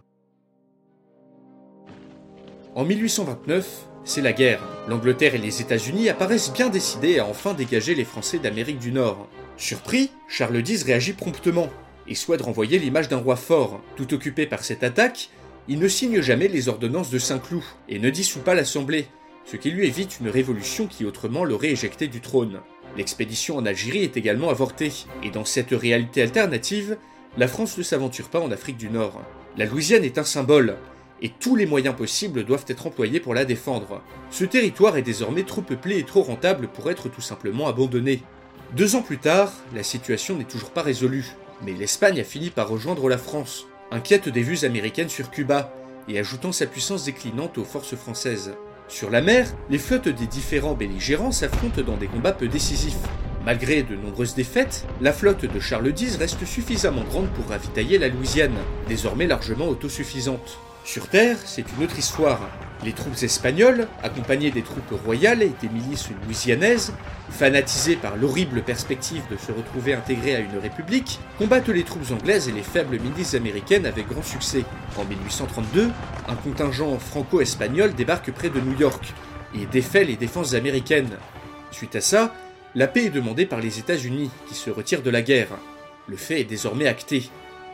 En 2.74 2.84
1829, 2.84 3.88
c'est 4.04 4.20
la 4.20 4.32
guerre. 4.32 4.60
L'Angleterre 4.88 5.34
et 5.34 5.38
les 5.38 5.60
États-Unis 5.60 6.08
apparaissent 6.08 6.52
bien 6.52 6.68
décidés 6.68 7.18
à 7.18 7.26
enfin 7.26 7.54
dégager 7.54 7.94
les 7.94 8.04
Français 8.04 8.38
d'Amérique 8.38 8.78
du 8.78 8.92
Nord. 8.92 9.28
Surpris, 9.56 10.10
Charles 10.28 10.62
X 10.66 10.82
réagit 10.82 11.12
promptement 11.12 11.70
et 12.06 12.14
souhaite 12.14 12.42
renvoyer 12.42 12.78
l'image 12.78 13.08
d'un 13.08 13.16
roi 13.16 13.36
fort. 13.36 13.80
Tout 13.96 14.12
occupé 14.12 14.46
par 14.46 14.64
cette 14.64 14.84
attaque, 14.84 15.30
il 15.68 15.78
ne 15.78 15.88
signe 15.88 16.20
jamais 16.20 16.48
les 16.48 16.68
ordonnances 16.68 17.10
de 17.10 17.18
Saint-Cloud 17.18 17.62
et 17.88 17.98
ne 17.98 18.10
dissout 18.10 18.40
pas 18.40 18.54
l'Assemblée, 18.54 19.06
ce 19.46 19.56
qui 19.56 19.70
lui 19.70 19.86
évite 19.86 20.20
une 20.20 20.28
révolution 20.28 20.86
qui 20.86 21.06
autrement 21.06 21.44
l'aurait 21.44 21.70
éjecté 21.70 22.06
du 22.06 22.20
trône. 22.20 22.60
L'expédition 22.96 23.56
en 23.56 23.66
Algérie 23.66 24.04
est 24.04 24.16
également 24.16 24.50
avortée, 24.50 24.92
et 25.22 25.30
dans 25.30 25.44
cette 25.44 25.70
réalité 25.70 26.22
alternative, 26.22 26.96
la 27.36 27.48
France 27.48 27.76
ne 27.78 27.82
s'aventure 27.82 28.28
pas 28.28 28.40
en 28.40 28.52
Afrique 28.52 28.76
du 28.76 28.90
Nord. 28.90 29.22
La 29.56 29.64
Louisiane 29.64 30.04
est 30.04 30.18
un 30.18 30.24
symbole, 30.24 30.76
et 31.22 31.30
tous 31.30 31.56
les 31.56 31.66
moyens 31.66 31.96
possibles 31.96 32.44
doivent 32.44 32.64
être 32.68 32.86
employés 32.86 33.20
pour 33.20 33.34
la 33.34 33.44
défendre. 33.44 34.02
Ce 34.30 34.44
territoire 34.44 34.96
est 34.96 35.02
désormais 35.02 35.44
trop 35.44 35.62
peuplé 35.62 35.98
et 35.98 36.04
trop 36.04 36.22
rentable 36.22 36.68
pour 36.68 36.90
être 36.90 37.08
tout 37.08 37.20
simplement 37.20 37.68
abandonné. 37.68 38.22
Deux 38.76 38.96
ans 38.96 39.02
plus 39.02 39.18
tard, 39.18 39.52
la 39.74 39.82
situation 39.82 40.36
n'est 40.36 40.44
toujours 40.44 40.70
pas 40.70 40.82
résolue, 40.82 41.26
mais 41.62 41.72
l'Espagne 41.72 42.20
a 42.20 42.24
fini 42.24 42.50
par 42.50 42.68
rejoindre 42.68 43.08
la 43.08 43.18
France, 43.18 43.66
inquiète 43.90 44.28
des 44.28 44.42
vues 44.42 44.64
américaines 44.64 45.08
sur 45.08 45.30
Cuba, 45.30 45.72
et 46.08 46.18
ajoutant 46.18 46.52
sa 46.52 46.66
puissance 46.66 47.04
déclinante 47.04 47.58
aux 47.58 47.64
forces 47.64 47.94
françaises. 47.94 48.54
Sur 48.88 49.10
la 49.10 49.22
mer, 49.22 49.46
les 49.70 49.78
flottes 49.78 50.08
des 50.08 50.26
différents 50.26 50.74
belligérants 50.74 51.32
s'affrontent 51.32 51.80
dans 51.82 51.96
des 51.96 52.06
combats 52.06 52.32
peu 52.32 52.48
décisifs. 52.48 52.98
Malgré 53.46 53.82
de 53.82 53.94
nombreuses 53.94 54.34
défaites, 54.34 54.86
la 55.00 55.12
flotte 55.12 55.44
de 55.44 55.60
Charles 55.60 55.88
X 55.88 56.16
reste 56.16 56.44
suffisamment 56.44 57.04
grande 57.04 57.28
pour 57.30 57.48
ravitailler 57.48 57.98
la 57.98 58.08
Louisiane, 58.08 58.56
désormais 58.88 59.26
largement 59.26 59.68
autosuffisante. 59.68 60.58
Sur 60.84 61.08
Terre, 61.08 61.38
c'est 61.42 61.64
une 61.76 61.84
autre 61.84 61.98
histoire. 61.98 62.40
Les 62.84 62.92
troupes 62.92 63.22
espagnoles, 63.22 63.88
accompagnées 64.02 64.50
des 64.50 64.60
troupes 64.60 65.00
royales 65.02 65.42
et 65.42 65.52
des 65.62 65.70
milices 65.70 66.10
louisianaises, 66.26 66.92
fanatisées 67.30 67.96
par 67.96 68.18
l'horrible 68.18 68.62
perspective 68.62 69.22
de 69.30 69.38
se 69.38 69.50
retrouver 69.50 69.94
intégrées 69.94 70.36
à 70.36 70.40
une 70.40 70.58
république, 70.58 71.20
combattent 71.38 71.70
les 71.70 71.84
troupes 71.84 72.10
anglaises 72.10 72.48
et 72.48 72.52
les 72.52 72.62
faibles 72.62 73.00
milices 73.00 73.32
américaines 73.32 73.86
avec 73.86 74.08
grand 74.08 74.22
succès. 74.22 74.64
En 74.98 75.06
1832, 75.06 75.90
un 76.28 76.34
contingent 76.34 76.98
franco-espagnol 76.98 77.94
débarque 77.94 78.30
près 78.30 78.50
de 78.50 78.60
New 78.60 78.78
York 78.78 79.14
et 79.54 79.64
défait 79.64 80.04
les 80.04 80.16
défenses 80.16 80.52
américaines. 80.52 81.16
Suite 81.70 81.96
à 81.96 82.02
ça, 82.02 82.34
la 82.74 82.88
paix 82.88 83.06
est 83.06 83.10
demandée 83.10 83.46
par 83.46 83.60
les 83.60 83.78
États-Unis, 83.78 84.30
qui 84.48 84.54
se 84.54 84.68
retirent 84.68 85.02
de 85.02 85.10
la 85.10 85.22
guerre. 85.22 85.48
Le 86.08 86.18
fait 86.18 86.42
est 86.42 86.44
désormais 86.44 86.88
acté 86.88 87.30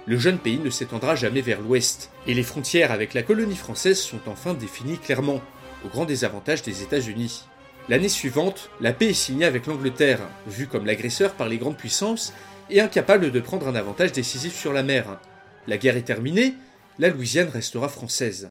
le 0.06 0.18
jeune 0.18 0.38
pays 0.38 0.58
ne 0.58 0.70
s'étendra 0.70 1.14
jamais 1.14 1.40
vers 1.40 1.60
l'ouest, 1.60 2.10
et 2.26 2.34
les 2.34 2.42
frontières 2.42 2.92
avec 2.92 3.14
la 3.14 3.22
colonie 3.22 3.56
française 3.56 4.00
sont 4.00 4.20
enfin 4.26 4.54
définies 4.54 4.98
clairement, 4.98 5.40
au 5.84 5.88
grand 5.88 6.04
désavantage 6.04 6.62
des 6.62 6.82
États-Unis. 6.82 7.44
L'année 7.88 8.08
suivante, 8.08 8.70
la 8.80 8.92
paix 8.92 9.10
est 9.10 9.14
signée 9.14 9.44
avec 9.44 9.66
l'Angleterre, 9.66 10.20
vue 10.46 10.66
comme 10.66 10.86
l'agresseur 10.86 11.34
par 11.34 11.48
les 11.48 11.58
grandes 11.58 11.76
puissances 11.76 12.32
et 12.70 12.80
incapable 12.80 13.32
de 13.32 13.40
prendre 13.40 13.68
un 13.68 13.74
avantage 13.74 14.12
décisif 14.12 14.54
sur 14.54 14.72
la 14.72 14.82
mer. 14.82 15.18
La 15.66 15.76
guerre 15.76 15.96
est 15.96 16.02
terminée, 16.02 16.54
la 16.98 17.08
Louisiane 17.08 17.48
restera 17.48 17.88
française. 17.88 18.48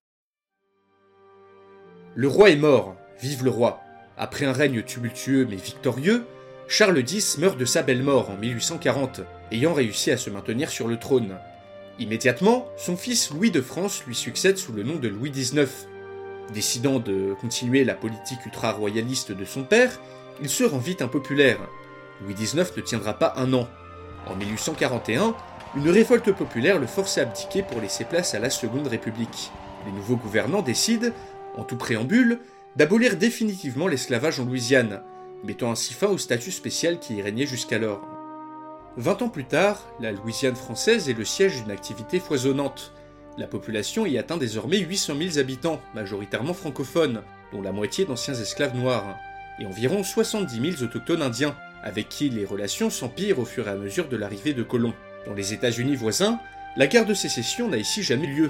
Le 2.15 2.27
roi 2.27 2.49
est 2.49 2.57
mort, 2.57 2.95
vive 3.21 3.43
le 3.43 3.49
roi. 3.49 3.81
Après 4.17 4.45
un 4.45 4.51
règne 4.51 4.81
tumultueux 4.81 5.47
mais 5.49 5.55
victorieux, 5.55 6.25
Charles 6.71 6.99
X 6.99 7.39
meurt 7.39 7.57
de 7.57 7.65
sa 7.65 7.81
belle 7.81 8.03
mort 8.03 8.29
en 8.29 8.37
1840 8.37 9.21
ayant 9.51 9.73
réussi 9.73 10.11
à 10.11 10.17
se 10.17 10.29
maintenir 10.29 10.69
sur 10.69 10.87
le 10.87 10.97
trône. 10.97 11.35
Immédiatement, 11.97 12.67
son 12.77 12.95
fils 12.95 13.31
Louis 13.31 13.49
de 13.49 13.59
France 13.59 14.03
lui 14.05 14.13
succède 14.13 14.59
sous 14.59 14.71
le 14.71 14.83
nom 14.83 14.97
de 14.97 15.07
Louis 15.07 15.31
XIX. 15.31 15.65
Décidant 16.53 16.99
de 16.99 17.33
continuer 17.41 17.83
la 17.83 17.95
politique 17.95 18.45
ultra-royaliste 18.45 19.31
de 19.31 19.45
son 19.45 19.63
père, 19.63 19.99
il 20.43 20.47
se 20.47 20.63
rend 20.63 20.77
vite 20.77 21.01
impopulaire. 21.01 21.57
Louis 22.21 22.35
XIX 22.35 22.71
ne 22.77 22.81
tiendra 22.83 23.17
pas 23.17 23.33
un 23.37 23.51
an. 23.53 23.67
En 24.27 24.35
1841, 24.35 25.33
une 25.75 25.89
révolte 25.89 26.31
populaire 26.33 26.77
le 26.77 26.85
force 26.85 27.17
à 27.17 27.23
abdiquer 27.23 27.63
pour 27.63 27.81
laisser 27.81 28.05
place 28.05 28.35
à 28.35 28.39
la 28.39 28.51
Seconde 28.51 28.87
République. 28.87 29.51
Les 29.87 29.91
nouveaux 29.91 30.17
gouvernants 30.17 30.61
décident, 30.61 31.09
en 31.57 31.63
tout 31.63 31.77
préambule, 31.77 32.41
d'abolir 32.75 33.17
définitivement 33.17 33.87
l'esclavage 33.87 34.39
en 34.39 34.45
Louisiane, 34.45 35.01
mettant 35.43 35.71
ainsi 35.71 35.93
fin 35.93 36.07
au 36.07 36.17
statut 36.17 36.51
spécial 36.51 36.99
qui 36.99 37.15
y 37.15 37.21
régnait 37.21 37.45
jusqu'alors. 37.45 38.01
Vingt 38.97 39.21
ans 39.21 39.29
plus 39.29 39.45
tard, 39.45 39.87
la 39.99 40.11
Louisiane 40.11 40.55
française 40.55 41.09
est 41.09 41.13
le 41.13 41.25
siège 41.25 41.61
d'une 41.61 41.71
activité 41.71 42.19
foisonnante. 42.19 42.93
La 43.37 43.47
population 43.47 44.05
y 44.05 44.17
atteint 44.17 44.37
désormais 44.37 44.79
800 44.79 45.13
000 45.17 45.37
habitants, 45.37 45.79
majoritairement 45.95 46.53
francophones, 46.53 47.21
dont 47.53 47.61
la 47.61 47.71
moitié 47.71 48.05
d'anciens 48.05 48.33
esclaves 48.33 48.75
noirs, 48.75 49.15
et 49.59 49.65
environ 49.65 50.03
70 50.03 50.71
000 50.73 50.83
autochtones 50.83 51.21
indiens, 51.21 51.55
avec 51.83 52.09
qui 52.09 52.29
les 52.29 52.45
relations 52.45 52.89
s'empirent 52.89 53.39
au 53.39 53.45
fur 53.45 53.67
et 53.67 53.71
à 53.71 53.75
mesure 53.75 54.09
de 54.09 54.17
l'arrivée 54.17 54.53
de 54.53 54.63
colons. 54.63 54.93
Dans 55.25 55.33
les 55.33 55.53
États-Unis 55.53 55.95
voisins, 55.95 56.39
la 56.75 56.87
guerre 56.87 57.05
de 57.05 57.13
sécession 57.13 57.69
n'a 57.69 57.77
ici 57.77 58.03
jamais 58.03 58.27
lieu. 58.27 58.49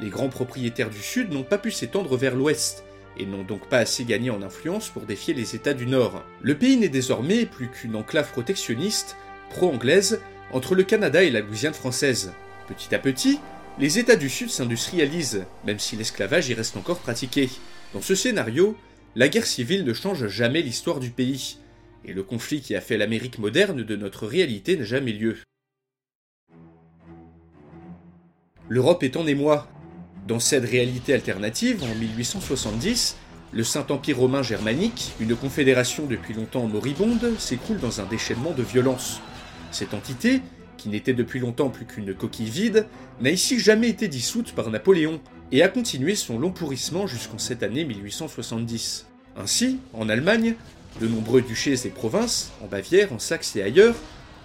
Les 0.00 0.08
grands 0.08 0.28
propriétaires 0.28 0.90
du 0.90 1.00
Sud 1.00 1.32
n'ont 1.32 1.42
pas 1.42 1.58
pu 1.58 1.70
s'étendre 1.70 2.16
vers 2.16 2.34
l'Ouest, 2.34 2.84
et 3.18 3.26
n'ont 3.26 3.44
donc 3.44 3.68
pas 3.68 3.78
assez 3.78 4.04
gagné 4.04 4.30
en 4.30 4.42
influence 4.42 4.88
pour 4.88 5.02
défier 5.02 5.34
les 5.34 5.54
États 5.54 5.74
du 5.74 5.86
Nord. 5.86 6.24
Le 6.42 6.56
pays 6.56 6.76
n'est 6.76 6.88
désormais 6.88 7.46
plus 7.46 7.68
qu'une 7.68 7.96
enclave 7.96 8.30
protectionniste 8.32 9.16
pro-anglaise 9.50 10.20
entre 10.52 10.74
le 10.74 10.82
Canada 10.82 11.22
et 11.22 11.30
la 11.30 11.40
Louisiane 11.40 11.74
française. 11.74 12.32
Petit 12.68 12.94
à 12.94 12.98
petit, 12.98 13.38
les 13.78 13.98
États 13.98 14.16
du 14.16 14.28
Sud 14.28 14.50
s'industrialisent, 14.50 15.44
même 15.64 15.78
si 15.78 15.96
l'esclavage 15.96 16.48
y 16.48 16.54
reste 16.54 16.76
encore 16.76 16.98
pratiqué. 16.98 17.48
Dans 17.92 18.02
ce 18.02 18.14
scénario, 18.14 18.76
la 19.14 19.28
guerre 19.28 19.46
civile 19.46 19.84
ne 19.84 19.92
change 19.92 20.28
jamais 20.28 20.62
l'histoire 20.62 21.00
du 21.00 21.10
pays, 21.10 21.58
et 22.04 22.12
le 22.12 22.22
conflit 22.22 22.60
qui 22.60 22.74
a 22.74 22.80
fait 22.80 22.96
l'Amérique 22.96 23.38
moderne 23.38 23.82
de 23.82 23.96
notre 23.96 24.26
réalité 24.26 24.76
n'a 24.76 24.84
jamais 24.84 25.12
lieu. 25.12 25.36
L'Europe 28.68 29.02
est 29.02 29.16
en 29.16 29.26
émoi. 29.26 29.68
Dans 30.26 30.40
cette 30.40 30.64
réalité 30.64 31.14
alternative, 31.14 31.84
en 31.84 31.94
1870, 31.94 33.16
le 33.52 33.62
Saint-Empire 33.62 34.18
romain 34.18 34.42
germanique, 34.42 35.12
une 35.20 35.36
confédération 35.36 36.06
depuis 36.06 36.34
longtemps 36.34 36.66
moribonde, 36.66 37.34
s'écroule 37.38 37.78
dans 37.78 38.00
un 38.00 38.06
déchaînement 38.06 38.50
de 38.50 38.64
violence. 38.64 39.20
Cette 39.70 39.94
entité, 39.94 40.42
qui 40.78 40.88
n'était 40.88 41.14
depuis 41.14 41.38
longtemps 41.38 41.68
plus 41.68 41.86
qu'une 41.86 42.12
coquille 42.12 42.50
vide, 42.50 42.86
n'a 43.20 43.30
ici 43.30 43.60
jamais 43.60 43.88
été 43.88 44.08
dissoute 44.08 44.52
par 44.52 44.68
Napoléon 44.68 45.20
et 45.52 45.62
a 45.62 45.68
continué 45.68 46.16
son 46.16 46.40
long 46.40 46.50
pourrissement 46.50 47.06
jusqu'en 47.06 47.38
cette 47.38 47.62
année 47.62 47.84
1870. 47.84 49.06
Ainsi, 49.36 49.78
en 49.92 50.08
Allemagne, 50.08 50.56
de 51.00 51.06
nombreux 51.06 51.40
duchés 51.40 51.86
et 51.86 51.90
provinces, 51.90 52.50
en 52.64 52.66
Bavière, 52.66 53.12
en 53.12 53.20
Saxe 53.20 53.54
et 53.54 53.62
ailleurs, 53.62 53.94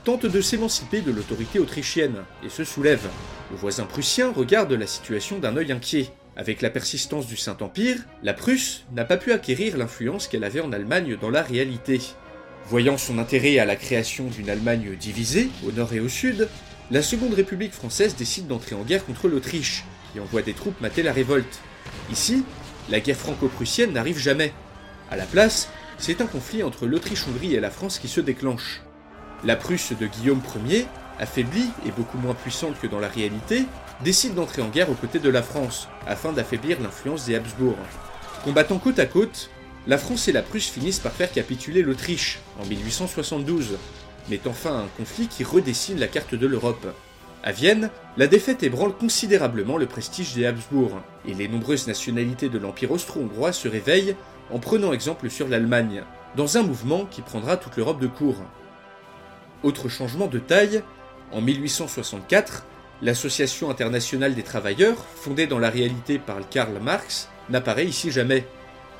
tentent 0.03 0.25
de 0.25 0.41
s'émanciper 0.41 1.01
de 1.01 1.11
l'autorité 1.11 1.59
autrichienne 1.59 2.23
et 2.43 2.49
se 2.49 2.63
soulèvent. 2.63 3.09
Le 3.51 3.57
voisin 3.57 3.85
prussien 3.85 4.31
regarde 4.31 4.73
la 4.73 4.87
situation 4.87 5.39
d'un 5.39 5.55
œil 5.57 5.71
inquiet. 5.71 6.09
Avec 6.35 6.61
la 6.61 6.69
persistance 6.69 7.27
du 7.27 7.37
Saint-Empire, 7.37 7.97
la 8.23 8.33
Prusse 8.33 8.85
n'a 8.93 9.05
pas 9.05 9.17
pu 9.17 9.31
acquérir 9.33 9.77
l'influence 9.77 10.27
qu'elle 10.27 10.43
avait 10.43 10.61
en 10.61 10.71
Allemagne 10.71 11.17
dans 11.19 11.29
la 11.29 11.43
réalité. 11.43 12.01
Voyant 12.67 12.97
son 12.97 13.17
intérêt 13.17 13.59
à 13.59 13.65
la 13.65 13.75
création 13.75 14.27
d'une 14.27 14.49
Allemagne 14.49 14.95
divisée, 14.95 15.49
au 15.67 15.71
nord 15.71 15.93
et 15.93 15.99
au 15.99 16.07
sud, 16.07 16.47
la 16.89 17.01
Seconde 17.01 17.33
République 17.33 17.73
française 17.73 18.15
décide 18.15 18.47
d'entrer 18.47 18.75
en 18.75 18.83
guerre 18.83 19.05
contre 19.05 19.27
l'Autriche, 19.27 19.83
et 20.15 20.19
envoie 20.19 20.41
des 20.41 20.53
troupes 20.53 20.79
mater 20.81 21.03
la 21.03 21.13
révolte. 21.13 21.59
Ici, 22.11 22.43
la 22.89 22.99
guerre 22.99 23.17
franco-prussienne 23.17 23.93
n'arrive 23.93 24.17
jamais. 24.17 24.53
À 25.09 25.17
la 25.17 25.25
place, 25.25 25.69
c'est 25.97 26.21
un 26.21 26.27
conflit 26.27 26.63
entre 26.63 26.87
l'Autriche-Hongrie 26.87 27.55
et 27.55 27.59
la 27.59 27.71
France 27.71 27.99
qui 27.99 28.07
se 28.07 28.21
déclenche. 28.21 28.81
La 29.43 29.55
Prusse 29.55 29.93
de 29.99 30.05
Guillaume 30.05 30.41
Ier, 30.67 30.85
affaiblie 31.19 31.69
et 31.85 31.91
beaucoup 31.91 32.19
moins 32.19 32.35
puissante 32.35 32.79
que 32.79 32.85
dans 32.85 32.99
la 32.99 33.07
réalité, 33.07 33.65
décide 34.03 34.35
d'entrer 34.35 34.61
en 34.61 34.69
guerre 34.69 34.91
aux 34.91 34.95
côtés 34.95 35.17
de 35.17 35.29
la 35.29 35.41
France, 35.41 35.87
afin 36.05 36.31
d'affaiblir 36.31 36.79
l'influence 36.79 37.25
des 37.25 37.35
Habsbourg. 37.35 37.77
Combattant 38.43 38.77
côte 38.77 38.99
à 38.99 39.07
côte, 39.07 39.49
la 39.87 39.97
France 39.97 40.27
et 40.27 40.31
la 40.31 40.43
Prusse 40.43 40.69
finissent 40.69 40.99
par 40.99 41.11
faire 41.11 41.31
capituler 41.31 41.81
l'Autriche 41.81 42.39
en 42.61 42.67
1872, 42.67 43.77
mettant 44.29 44.53
fin 44.53 44.75
à 44.75 44.81
un 44.81 44.89
conflit 44.95 45.27
qui 45.27 45.43
redessine 45.43 45.99
la 45.99 46.07
carte 46.07 46.35
de 46.35 46.45
l'Europe. 46.45 46.93
À 47.43 47.51
Vienne, 47.51 47.89
la 48.17 48.27
défaite 48.27 48.61
ébranle 48.61 48.93
considérablement 48.93 49.77
le 49.77 49.87
prestige 49.87 50.35
des 50.35 50.45
Habsbourg, 50.45 51.01
et 51.27 51.33
les 51.33 51.47
nombreuses 51.47 51.87
nationalités 51.87 52.49
de 52.49 52.59
l'Empire 52.59 52.91
austro-hongrois 52.91 53.53
se 53.53 53.67
réveillent 53.67 54.15
en 54.51 54.59
prenant 54.59 54.93
exemple 54.93 55.31
sur 55.31 55.47
l'Allemagne, 55.47 56.03
dans 56.35 56.57
un 56.57 56.61
mouvement 56.61 57.05
qui 57.05 57.21
prendra 57.21 57.57
toute 57.57 57.77
l'Europe 57.77 57.99
de 57.99 58.07
court. 58.07 58.37
Autre 59.63 59.89
changement 59.89 60.27
de 60.27 60.39
taille, 60.39 60.81
en 61.31 61.39
1864, 61.39 62.65
l'Association 63.03 63.69
internationale 63.69 64.33
des 64.33 64.43
travailleurs, 64.43 65.05
fondée 65.15 65.45
dans 65.45 65.59
la 65.59 65.69
réalité 65.69 66.17
par 66.17 66.37
Karl 66.49 66.79
Marx, 66.81 67.29
n'apparaît 67.49 67.85
ici 67.85 68.11
jamais. 68.11 68.45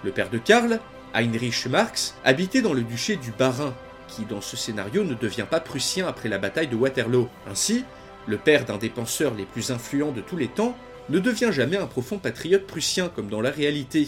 Le 0.03 0.11
père 0.11 0.29
de 0.29 0.37
Karl, 0.37 0.79
Heinrich 1.15 1.65
Marx, 1.67 2.15
habitait 2.23 2.61
dans 2.61 2.73
le 2.73 2.83
duché 2.83 3.15
du 3.15 3.31
Bas-Rhin, 3.31 3.73
qui 4.07 4.25
dans 4.25 4.41
ce 4.41 4.55
scénario 4.55 5.03
ne 5.03 5.15
devient 5.15 5.45
pas 5.49 5.59
prussien 5.59 6.07
après 6.07 6.29
la 6.29 6.37
bataille 6.37 6.67
de 6.67 6.75
Waterloo. 6.75 7.27
Ainsi, 7.49 7.83
le 8.27 8.37
père 8.37 8.65
d'un 8.65 8.77
des 8.77 8.89
penseurs 8.89 9.33
les 9.33 9.45
plus 9.45 9.71
influents 9.71 10.11
de 10.11 10.21
tous 10.21 10.37
les 10.37 10.47
temps 10.47 10.77
ne 11.09 11.17
devient 11.17 11.51
jamais 11.51 11.77
un 11.77 11.87
profond 11.87 12.19
patriote 12.19 12.67
prussien 12.67 13.09
comme 13.09 13.29
dans 13.29 13.41
la 13.41 13.49
réalité, 13.49 14.07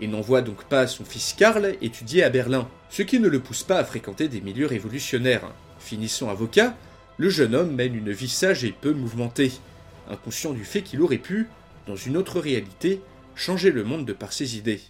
et 0.00 0.06
n'envoie 0.06 0.42
donc 0.42 0.64
pas 0.64 0.86
son 0.86 1.04
fils 1.04 1.34
Karl 1.36 1.74
étudier 1.82 2.22
à 2.22 2.30
Berlin, 2.30 2.68
ce 2.90 3.02
qui 3.02 3.18
ne 3.18 3.28
le 3.28 3.40
pousse 3.40 3.64
pas 3.64 3.78
à 3.78 3.84
fréquenter 3.84 4.28
des 4.28 4.40
milieux 4.40 4.66
révolutionnaires. 4.66 5.50
Finissant 5.80 6.28
avocat, 6.28 6.76
le 7.16 7.28
jeune 7.28 7.54
homme 7.54 7.74
mène 7.74 7.94
une 7.94 8.12
vie 8.12 8.28
sage 8.28 8.64
et 8.64 8.72
peu 8.72 8.92
mouvementée, 8.92 9.52
inconscient 10.08 10.52
du 10.52 10.64
fait 10.64 10.82
qu'il 10.82 11.02
aurait 11.02 11.18
pu, 11.18 11.48
dans 11.86 11.96
une 11.96 12.16
autre 12.16 12.38
réalité, 12.38 13.00
changer 13.34 13.70
le 13.70 13.84
monde 13.84 14.06
de 14.06 14.12
par 14.12 14.32
ses 14.32 14.56
idées. 14.56 14.80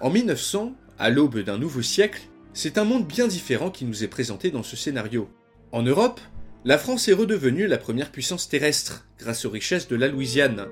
En 0.00 0.10
1900, 0.10 0.74
à 0.98 1.10
l'aube 1.10 1.40
d'un 1.40 1.58
nouveau 1.58 1.82
siècle, 1.82 2.22
c'est 2.52 2.78
un 2.78 2.84
monde 2.84 3.06
bien 3.06 3.26
différent 3.26 3.70
qui 3.70 3.84
nous 3.84 4.04
est 4.04 4.08
présenté 4.08 4.50
dans 4.50 4.62
ce 4.62 4.76
scénario. 4.76 5.28
En 5.72 5.82
Europe, 5.82 6.20
la 6.64 6.78
France 6.78 7.08
est 7.08 7.12
redevenue 7.12 7.66
la 7.66 7.78
première 7.78 8.10
puissance 8.10 8.48
terrestre 8.48 9.06
grâce 9.18 9.44
aux 9.44 9.50
richesses 9.50 9.88
de 9.88 9.96
la 9.96 10.08
Louisiane. 10.08 10.66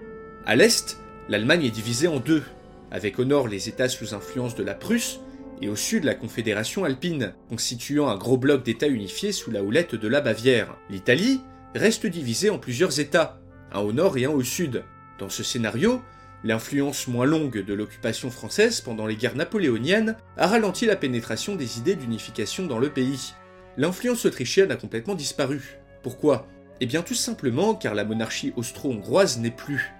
À 0.46 0.56
l'est, 0.56 0.96
l'Allemagne 1.28 1.64
est 1.64 1.70
divisée 1.70 2.08
en 2.08 2.20
deux, 2.20 2.42
avec 2.90 3.18
au 3.18 3.24
nord 3.24 3.48
les 3.48 3.68
États 3.68 3.88
sous 3.88 4.14
influence 4.14 4.54
de 4.54 4.62
la 4.62 4.74
Prusse 4.74 5.20
et 5.60 5.68
au 5.68 5.76
sud 5.76 6.04
la 6.04 6.14
Confédération 6.14 6.84
alpine, 6.84 7.34
constituant 7.48 8.08
un 8.08 8.16
gros 8.16 8.36
bloc 8.36 8.64
d'États 8.64 8.88
unifiés 8.88 9.32
sous 9.32 9.50
la 9.50 9.62
houlette 9.62 9.94
de 9.94 10.08
la 10.08 10.20
Bavière. 10.20 10.76
L'Italie 10.90 11.40
reste 11.74 12.06
divisée 12.06 12.50
en 12.50 12.58
plusieurs 12.58 12.98
États, 13.00 13.40
un 13.72 13.80
au 13.80 13.92
nord 13.92 14.18
et 14.18 14.24
un 14.24 14.30
au 14.30 14.42
sud. 14.42 14.84
Dans 15.18 15.28
ce 15.28 15.42
scénario, 15.42 16.00
L'influence 16.44 17.06
moins 17.06 17.24
longue 17.24 17.64
de 17.64 17.72
l'occupation 17.72 18.28
française 18.30 18.80
pendant 18.80 19.06
les 19.06 19.14
guerres 19.14 19.36
napoléoniennes 19.36 20.16
a 20.36 20.48
ralenti 20.48 20.86
la 20.86 20.96
pénétration 20.96 21.54
des 21.54 21.78
idées 21.78 21.94
d'unification 21.94 22.66
dans 22.66 22.80
le 22.80 22.90
pays. 22.90 23.32
L'influence 23.76 24.26
autrichienne 24.26 24.72
a 24.72 24.76
complètement 24.76 25.14
disparu. 25.14 25.78
Pourquoi? 26.02 26.48
Eh 26.80 26.86
bien 26.86 27.02
tout 27.02 27.14
simplement 27.14 27.74
car 27.74 27.94
la 27.94 28.04
monarchie 28.04 28.52
austro-hongroise 28.56 29.38
n'est 29.38 29.52
plus, 29.52 29.92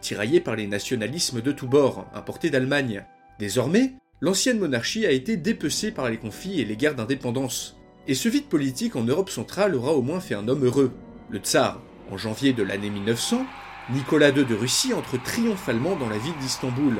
tiraillée 0.00 0.40
par 0.40 0.56
les 0.56 0.66
nationalismes 0.66 1.42
de 1.42 1.52
tous 1.52 1.68
bords, 1.68 2.06
importés 2.14 2.48
d'Allemagne. 2.48 3.04
Désormais, 3.38 3.92
l'ancienne 4.20 4.58
monarchie 4.58 5.06
a 5.06 5.10
été 5.10 5.36
dépecée 5.36 5.90
par 5.90 6.10
les 6.10 6.18
conflits 6.18 6.60
et 6.60 6.64
les 6.64 6.76
guerres 6.76 6.94
d'indépendance. 6.94 7.76
Et 8.06 8.14
ce 8.14 8.28
vide 8.28 8.46
politique 8.46 8.96
en 8.96 9.04
Europe 9.04 9.30
centrale 9.30 9.74
aura 9.74 9.92
au 9.92 10.02
moins 10.02 10.20
fait 10.20 10.34
un 10.34 10.48
homme 10.48 10.64
heureux, 10.64 10.92
le 11.30 11.38
tsar. 11.38 11.80
En 12.10 12.16
janvier 12.16 12.52
de 12.52 12.62
l'année 12.62 12.90
1900, 12.90 13.46
Nicolas 13.90 14.30
II 14.30 14.44
de 14.44 14.54
Russie 14.54 14.94
entre 14.94 15.22
triomphalement 15.22 15.96
dans 15.96 16.08
la 16.08 16.18
ville 16.18 16.36
d'Istanbul, 16.40 16.96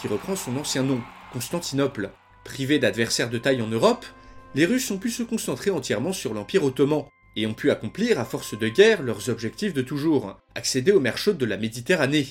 qui 0.00 0.08
reprend 0.08 0.36
son 0.36 0.56
ancien 0.56 0.82
nom, 0.82 1.00
Constantinople. 1.32 2.10
Privés 2.44 2.78
d'adversaires 2.78 3.30
de 3.30 3.38
taille 3.38 3.62
en 3.62 3.68
Europe, 3.68 4.04
les 4.54 4.66
Russes 4.66 4.90
ont 4.90 4.98
pu 4.98 5.10
se 5.10 5.22
concentrer 5.22 5.70
entièrement 5.70 6.12
sur 6.12 6.34
l'Empire 6.34 6.64
ottoman, 6.64 7.04
et 7.34 7.46
ont 7.46 7.54
pu 7.54 7.70
accomplir 7.70 8.20
à 8.20 8.24
force 8.24 8.58
de 8.58 8.68
guerre 8.68 9.02
leurs 9.02 9.30
objectifs 9.30 9.72
de 9.72 9.82
toujours, 9.82 10.36
accéder 10.54 10.92
aux 10.92 11.00
mers 11.00 11.16
chaudes 11.16 11.38
de 11.38 11.46
la 11.46 11.56
Méditerranée, 11.56 12.26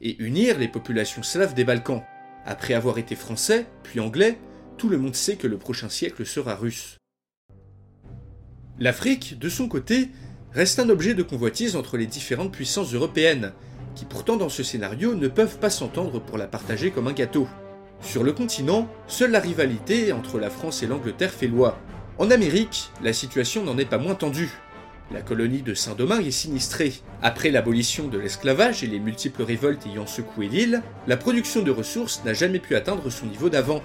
et 0.00 0.16
unir 0.22 0.58
les 0.58 0.68
populations 0.68 1.22
slaves 1.22 1.54
des 1.54 1.64
Balkans. 1.64 2.02
Après 2.44 2.74
avoir 2.74 2.98
été 2.98 3.14
français, 3.14 3.66
puis 3.82 4.00
anglais, 4.00 4.38
tout 4.76 4.88
le 4.88 4.98
monde 4.98 5.14
sait 5.14 5.36
que 5.36 5.46
le 5.46 5.56
prochain 5.56 5.88
siècle 5.88 6.26
sera 6.26 6.54
russe. 6.54 6.98
L'Afrique, 8.78 9.38
de 9.38 9.48
son 9.48 9.68
côté, 9.68 10.10
reste 10.52 10.78
un 10.78 10.88
objet 10.88 11.14
de 11.14 11.22
convoitise 11.22 11.76
entre 11.76 11.96
les 11.96 12.06
différentes 12.06 12.52
puissances 12.52 12.92
européennes, 12.92 13.52
qui 13.94 14.04
pourtant 14.04 14.36
dans 14.36 14.48
ce 14.48 14.62
scénario 14.62 15.14
ne 15.14 15.28
peuvent 15.28 15.58
pas 15.58 15.70
s'entendre 15.70 16.20
pour 16.20 16.36
la 16.36 16.46
partager 16.46 16.90
comme 16.90 17.08
un 17.08 17.12
gâteau. 17.12 17.48
Sur 18.00 18.24
le 18.24 18.32
continent, 18.32 18.88
seule 19.06 19.30
la 19.30 19.40
rivalité 19.40 20.12
entre 20.12 20.38
la 20.38 20.50
France 20.50 20.82
et 20.82 20.86
l'Angleterre 20.86 21.32
fait 21.32 21.46
loi. 21.46 21.78
En 22.18 22.30
Amérique, 22.30 22.90
la 23.02 23.12
situation 23.12 23.64
n'en 23.64 23.78
est 23.78 23.88
pas 23.88 23.98
moins 23.98 24.14
tendue. 24.14 24.50
La 25.12 25.20
colonie 25.20 25.62
de 25.62 25.74
Saint-Domingue 25.74 26.26
est 26.26 26.30
sinistrée. 26.30 26.94
Après 27.22 27.50
l'abolition 27.50 28.08
de 28.08 28.18
l'esclavage 28.18 28.82
et 28.82 28.86
les 28.86 28.98
multiples 28.98 29.42
révoltes 29.42 29.86
ayant 29.86 30.06
secoué 30.06 30.48
l'île, 30.48 30.82
la 31.06 31.18
production 31.18 31.62
de 31.62 31.70
ressources 31.70 32.22
n'a 32.24 32.32
jamais 32.32 32.58
pu 32.58 32.74
atteindre 32.74 33.10
son 33.10 33.26
niveau 33.26 33.50
d'avant. 33.50 33.82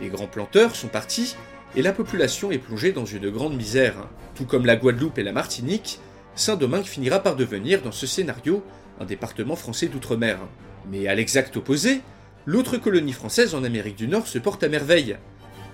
Les 0.00 0.08
grands 0.08 0.26
planteurs 0.26 0.74
sont 0.74 0.88
partis 0.88 1.36
et 1.76 1.82
la 1.82 1.92
population 1.92 2.50
est 2.50 2.58
plongée 2.58 2.92
dans 2.92 3.04
une 3.04 3.30
grande 3.30 3.56
misère. 3.56 4.08
Tout 4.34 4.44
comme 4.44 4.66
la 4.66 4.76
Guadeloupe 4.76 5.18
et 5.18 5.22
la 5.22 5.32
Martinique, 5.32 6.00
Saint-Domingue 6.34 6.84
finira 6.84 7.20
par 7.20 7.36
devenir, 7.36 7.80
dans 7.82 7.92
ce 7.92 8.06
scénario, 8.06 8.62
un 9.00 9.04
département 9.04 9.56
français 9.56 9.86
d'outre-mer. 9.86 10.38
Mais 10.90 11.06
à 11.06 11.14
l'exact 11.14 11.56
opposé, 11.56 12.00
l'autre 12.44 12.76
colonie 12.76 13.12
française 13.12 13.54
en 13.54 13.62
Amérique 13.62 13.96
du 13.96 14.08
Nord 14.08 14.26
se 14.26 14.38
porte 14.38 14.64
à 14.64 14.68
merveille. 14.68 15.16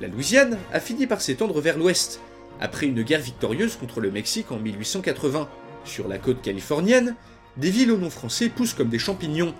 La 0.00 0.08
Louisiane 0.08 0.58
a 0.72 0.80
fini 0.80 1.06
par 1.06 1.20
s'étendre 1.20 1.60
vers 1.60 1.78
l'ouest, 1.78 2.20
après 2.62 2.86
une 2.86 3.02
guerre 3.02 3.20
victorieuse 3.20 3.74
contre 3.76 4.00
le 4.00 4.12
Mexique 4.12 4.52
en 4.52 4.58
1880. 4.58 5.48
Sur 5.84 6.06
la 6.06 6.18
côte 6.18 6.40
californienne, 6.42 7.16
des 7.56 7.70
villes 7.70 7.90
au 7.90 7.98
nom 7.98 8.08
français 8.08 8.48
poussent 8.48 8.72
comme 8.72 8.88
des 8.88 9.00
champignons, 9.00 9.52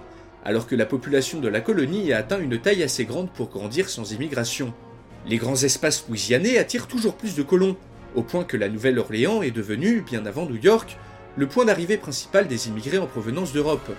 alors 0.45 0.69
que 0.69 0.77
la 0.77 0.87
population 0.87 1.41
de 1.41 1.49
la 1.49 1.61
colonie 1.61 2.13
a 2.13 2.19
atteint 2.19 2.39
une 2.39 2.61
taille 2.61 2.85
assez 2.85 3.05
grande 3.05 3.31
pour 3.33 3.51
grandir 3.51 3.89
sans 3.89 4.13
immigration. 4.13 4.73
Les 5.27 5.37
grands 5.37 5.57
espaces 5.57 6.05
louisianais 6.09 6.59
attirent 6.59 6.87
toujours 6.87 7.17
plus 7.17 7.35
de 7.35 7.43
colons, 7.43 7.77
au 8.15 8.23
point 8.23 8.45
que 8.45 8.57
la 8.57 8.69
Nouvelle-Orléans 8.69 9.43
est 9.43 9.51
devenue, 9.51 10.03
bien 10.03 10.25
avant 10.25 10.47
New 10.47 10.63
York, 10.63 10.97
le 11.37 11.49
point 11.49 11.65
d'arrivée 11.65 11.97
principal 11.97 12.47
des 12.47 12.69
immigrés 12.69 12.99
en 12.99 13.07
provenance 13.07 13.53
d'Europe. 13.53 13.91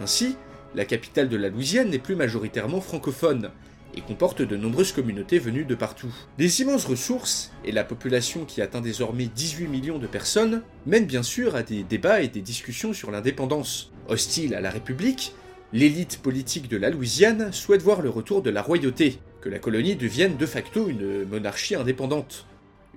Ainsi, 0.00 0.36
la 0.74 0.84
capitale 0.84 1.28
de 1.28 1.36
la 1.36 1.48
Louisiane 1.48 1.90
n'est 1.90 1.98
plus 2.00 2.16
majoritairement 2.16 2.80
francophone, 2.80 3.50
et 3.94 4.00
comporte 4.00 4.42
de 4.42 4.56
nombreuses 4.56 4.92
communautés 4.92 5.38
venues 5.38 5.64
de 5.64 5.74
partout. 5.74 6.12
Les 6.38 6.60
immenses 6.60 6.84
ressources, 6.84 7.52
et 7.64 7.72
la 7.72 7.84
population 7.84 8.44
qui 8.44 8.62
atteint 8.62 8.80
désormais 8.80 9.26
18 9.26 9.66
millions 9.68 9.98
de 9.98 10.06
personnes, 10.06 10.62
mènent 10.86 11.06
bien 11.06 11.22
sûr 11.22 11.56
à 11.56 11.62
des 11.62 11.82
débats 11.82 12.22
et 12.22 12.28
des 12.28 12.40
discussions 12.40 12.92
sur 12.92 13.10
l'indépendance. 13.10 13.92
Hostile 14.08 14.54
à 14.54 14.60
la 14.60 14.70
République, 14.70 15.34
l'élite 15.72 16.20
politique 16.22 16.68
de 16.68 16.76
la 16.76 16.90
Louisiane 16.90 17.52
souhaite 17.52 17.82
voir 17.82 18.02
le 18.02 18.10
retour 18.10 18.42
de 18.42 18.50
la 18.50 18.62
royauté, 18.62 19.18
que 19.40 19.48
la 19.48 19.58
colonie 19.58 19.96
devienne 19.96 20.36
de 20.36 20.46
facto 20.46 20.88
une 20.88 21.24
monarchie 21.24 21.74
indépendante. 21.74 22.46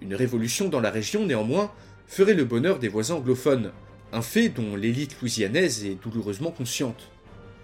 Une 0.02 0.16
révolution 0.16 0.70
dans 0.70 0.82
la 0.82 0.92
région, 0.92 1.26
néanmoins, 1.26 1.72
ferait 2.08 2.34
le 2.34 2.46
bonheur 2.46 2.80
des 2.80 2.88
voisins 2.88 3.16
anglophones, 3.16 3.72
un 4.14 4.22
fait 4.22 4.50
dont 4.50 4.76
l'élite 4.76 5.20
louisianaise 5.20 5.86
est 5.86 6.02
douloureusement 6.02 6.52
consciente. 6.52 7.10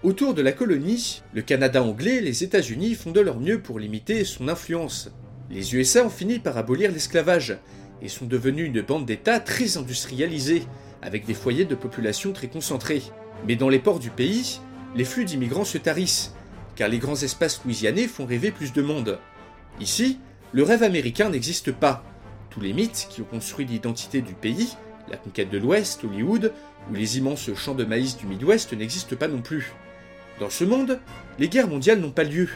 Autour 0.04 0.34
de 0.34 0.42
la 0.42 0.52
colonie, 0.52 1.22
le 1.32 1.44
Canada 1.44 1.84
anglais 1.84 2.16
et 2.16 2.22
les 2.22 2.44
États-Unis 2.44 2.96
font 2.96 3.12
de 3.12 3.20
leur 3.20 3.40
mieux 3.40 3.62
pour 3.62 3.78
limiter 3.78 4.26
son 4.26 4.48
influence. 4.48 5.12
Les 5.52 5.76
USA 5.76 6.04
ont 6.04 6.10
fini 6.10 6.40
par 6.40 6.58
abolir 6.58 6.92
l'esclavage 6.92 7.58
et 8.02 8.10
sont 8.10 8.26
devenus 8.26 8.66
une 8.66 8.82
bande 8.82 9.06
d'États 9.06 9.40
très 9.40 9.78
industrialisée, 9.78 10.64
avec 11.04 11.28
des 11.28 11.36
foyers 11.36 11.66
de 11.66 11.76
population 11.76 12.34
très 12.34 12.48
concentrés. 12.48 13.04
Mais 13.48 13.56
dans 13.56 13.70
les 13.70 13.78
ports 13.78 14.00
du 14.00 14.10
pays, 14.10 14.60
les 14.96 15.06
flux 15.06 15.24
d'immigrants 15.24 15.66
se 15.66 15.78
tarissent 15.78 16.34
car 16.76 16.90
les 16.90 16.98
grands 16.98 17.22
espaces 17.22 17.62
louisianais 17.64 18.08
font 18.08 18.26
rêver 18.26 18.50
plus 18.50 18.74
de 18.74 18.82
monde. 18.82 19.20
Ici, 19.80 20.18
le 20.52 20.64
rêve 20.64 20.82
américain 20.82 21.30
n'existe 21.30 21.72
pas. 21.72 22.04
Tous 22.50 22.60
les 22.60 22.74
mythes 22.74 23.08
qui 23.10 23.22
ont 23.22 23.26
construit 23.26 23.66
l'identité 23.66 24.22
du 24.22 24.34
pays, 24.34 24.76
la 25.10 25.18
conquête 25.18 25.52
de 25.52 25.60
l'Ouest, 25.60 26.04
Hollywood, 26.04 26.54
ou 26.90 26.96
les 26.96 27.20
immenses 27.20 27.54
champs 27.54 27.76
de 27.76 27.86
maïs 27.86 28.18
du 28.18 28.26
Midwest 28.26 28.74
n'existent 28.74 29.16
pas 29.16 29.28
non 29.28 29.42
plus. 29.42 29.74
Dans 30.40 30.50
ce 30.50 30.64
monde, 30.64 31.00
les 31.40 31.50
guerres 31.50 31.68
mondiales 31.68 32.00
n'ont 32.00 32.12
pas 32.12 32.24
lieu, 32.24 32.50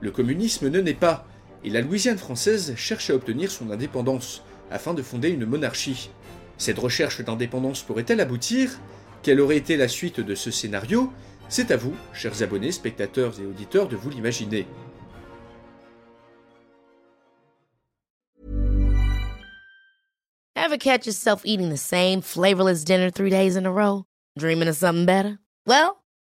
le 0.00 0.10
communisme 0.10 0.68
ne 0.68 0.80
naît 0.80 0.94
pas, 0.94 1.26
et 1.64 1.70
la 1.70 1.80
Louisiane 1.80 2.18
française 2.18 2.74
cherche 2.76 3.10
à 3.10 3.14
obtenir 3.14 3.50
son 3.50 3.70
indépendance, 3.70 4.42
afin 4.70 4.94
de 4.94 5.02
fonder 5.02 5.30
une 5.30 5.46
monarchie. 5.46 6.10
Cette 6.58 6.78
recherche 6.78 7.22
d'indépendance 7.22 7.82
pourrait-elle 7.82 8.20
aboutir? 8.20 8.78
Quelle 9.22 9.40
aurait 9.40 9.56
été 9.56 9.76
la 9.76 9.88
suite 9.88 10.20
de 10.20 10.34
ce 10.34 10.50
scénario? 10.50 11.12
C'est 11.48 11.70
à 11.70 11.76
vous, 11.76 11.94
chers 12.12 12.42
abonnés, 12.42 12.72
spectateurs 12.72 13.40
et 13.40 13.46
auditeurs, 13.46 13.88
de 13.88 13.96
vous 13.96 14.10
l'imaginer. 14.10 14.66
catch 20.80 21.06
yourself 21.06 21.42
eating 21.44 21.68
the 21.68 21.76
same 21.76 22.22
flavorless 22.22 22.84
dinner 22.84 23.10
three 23.10 23.30
days 23.30 23.54
in 23.54 23.66
a 23.66 23.70
row? 23.70 24.06
Dreaming 24.38 24.66
of 24.66 24.76
something 24.76 25.04
better? 25.04 25.38
Well, 25.66 25.99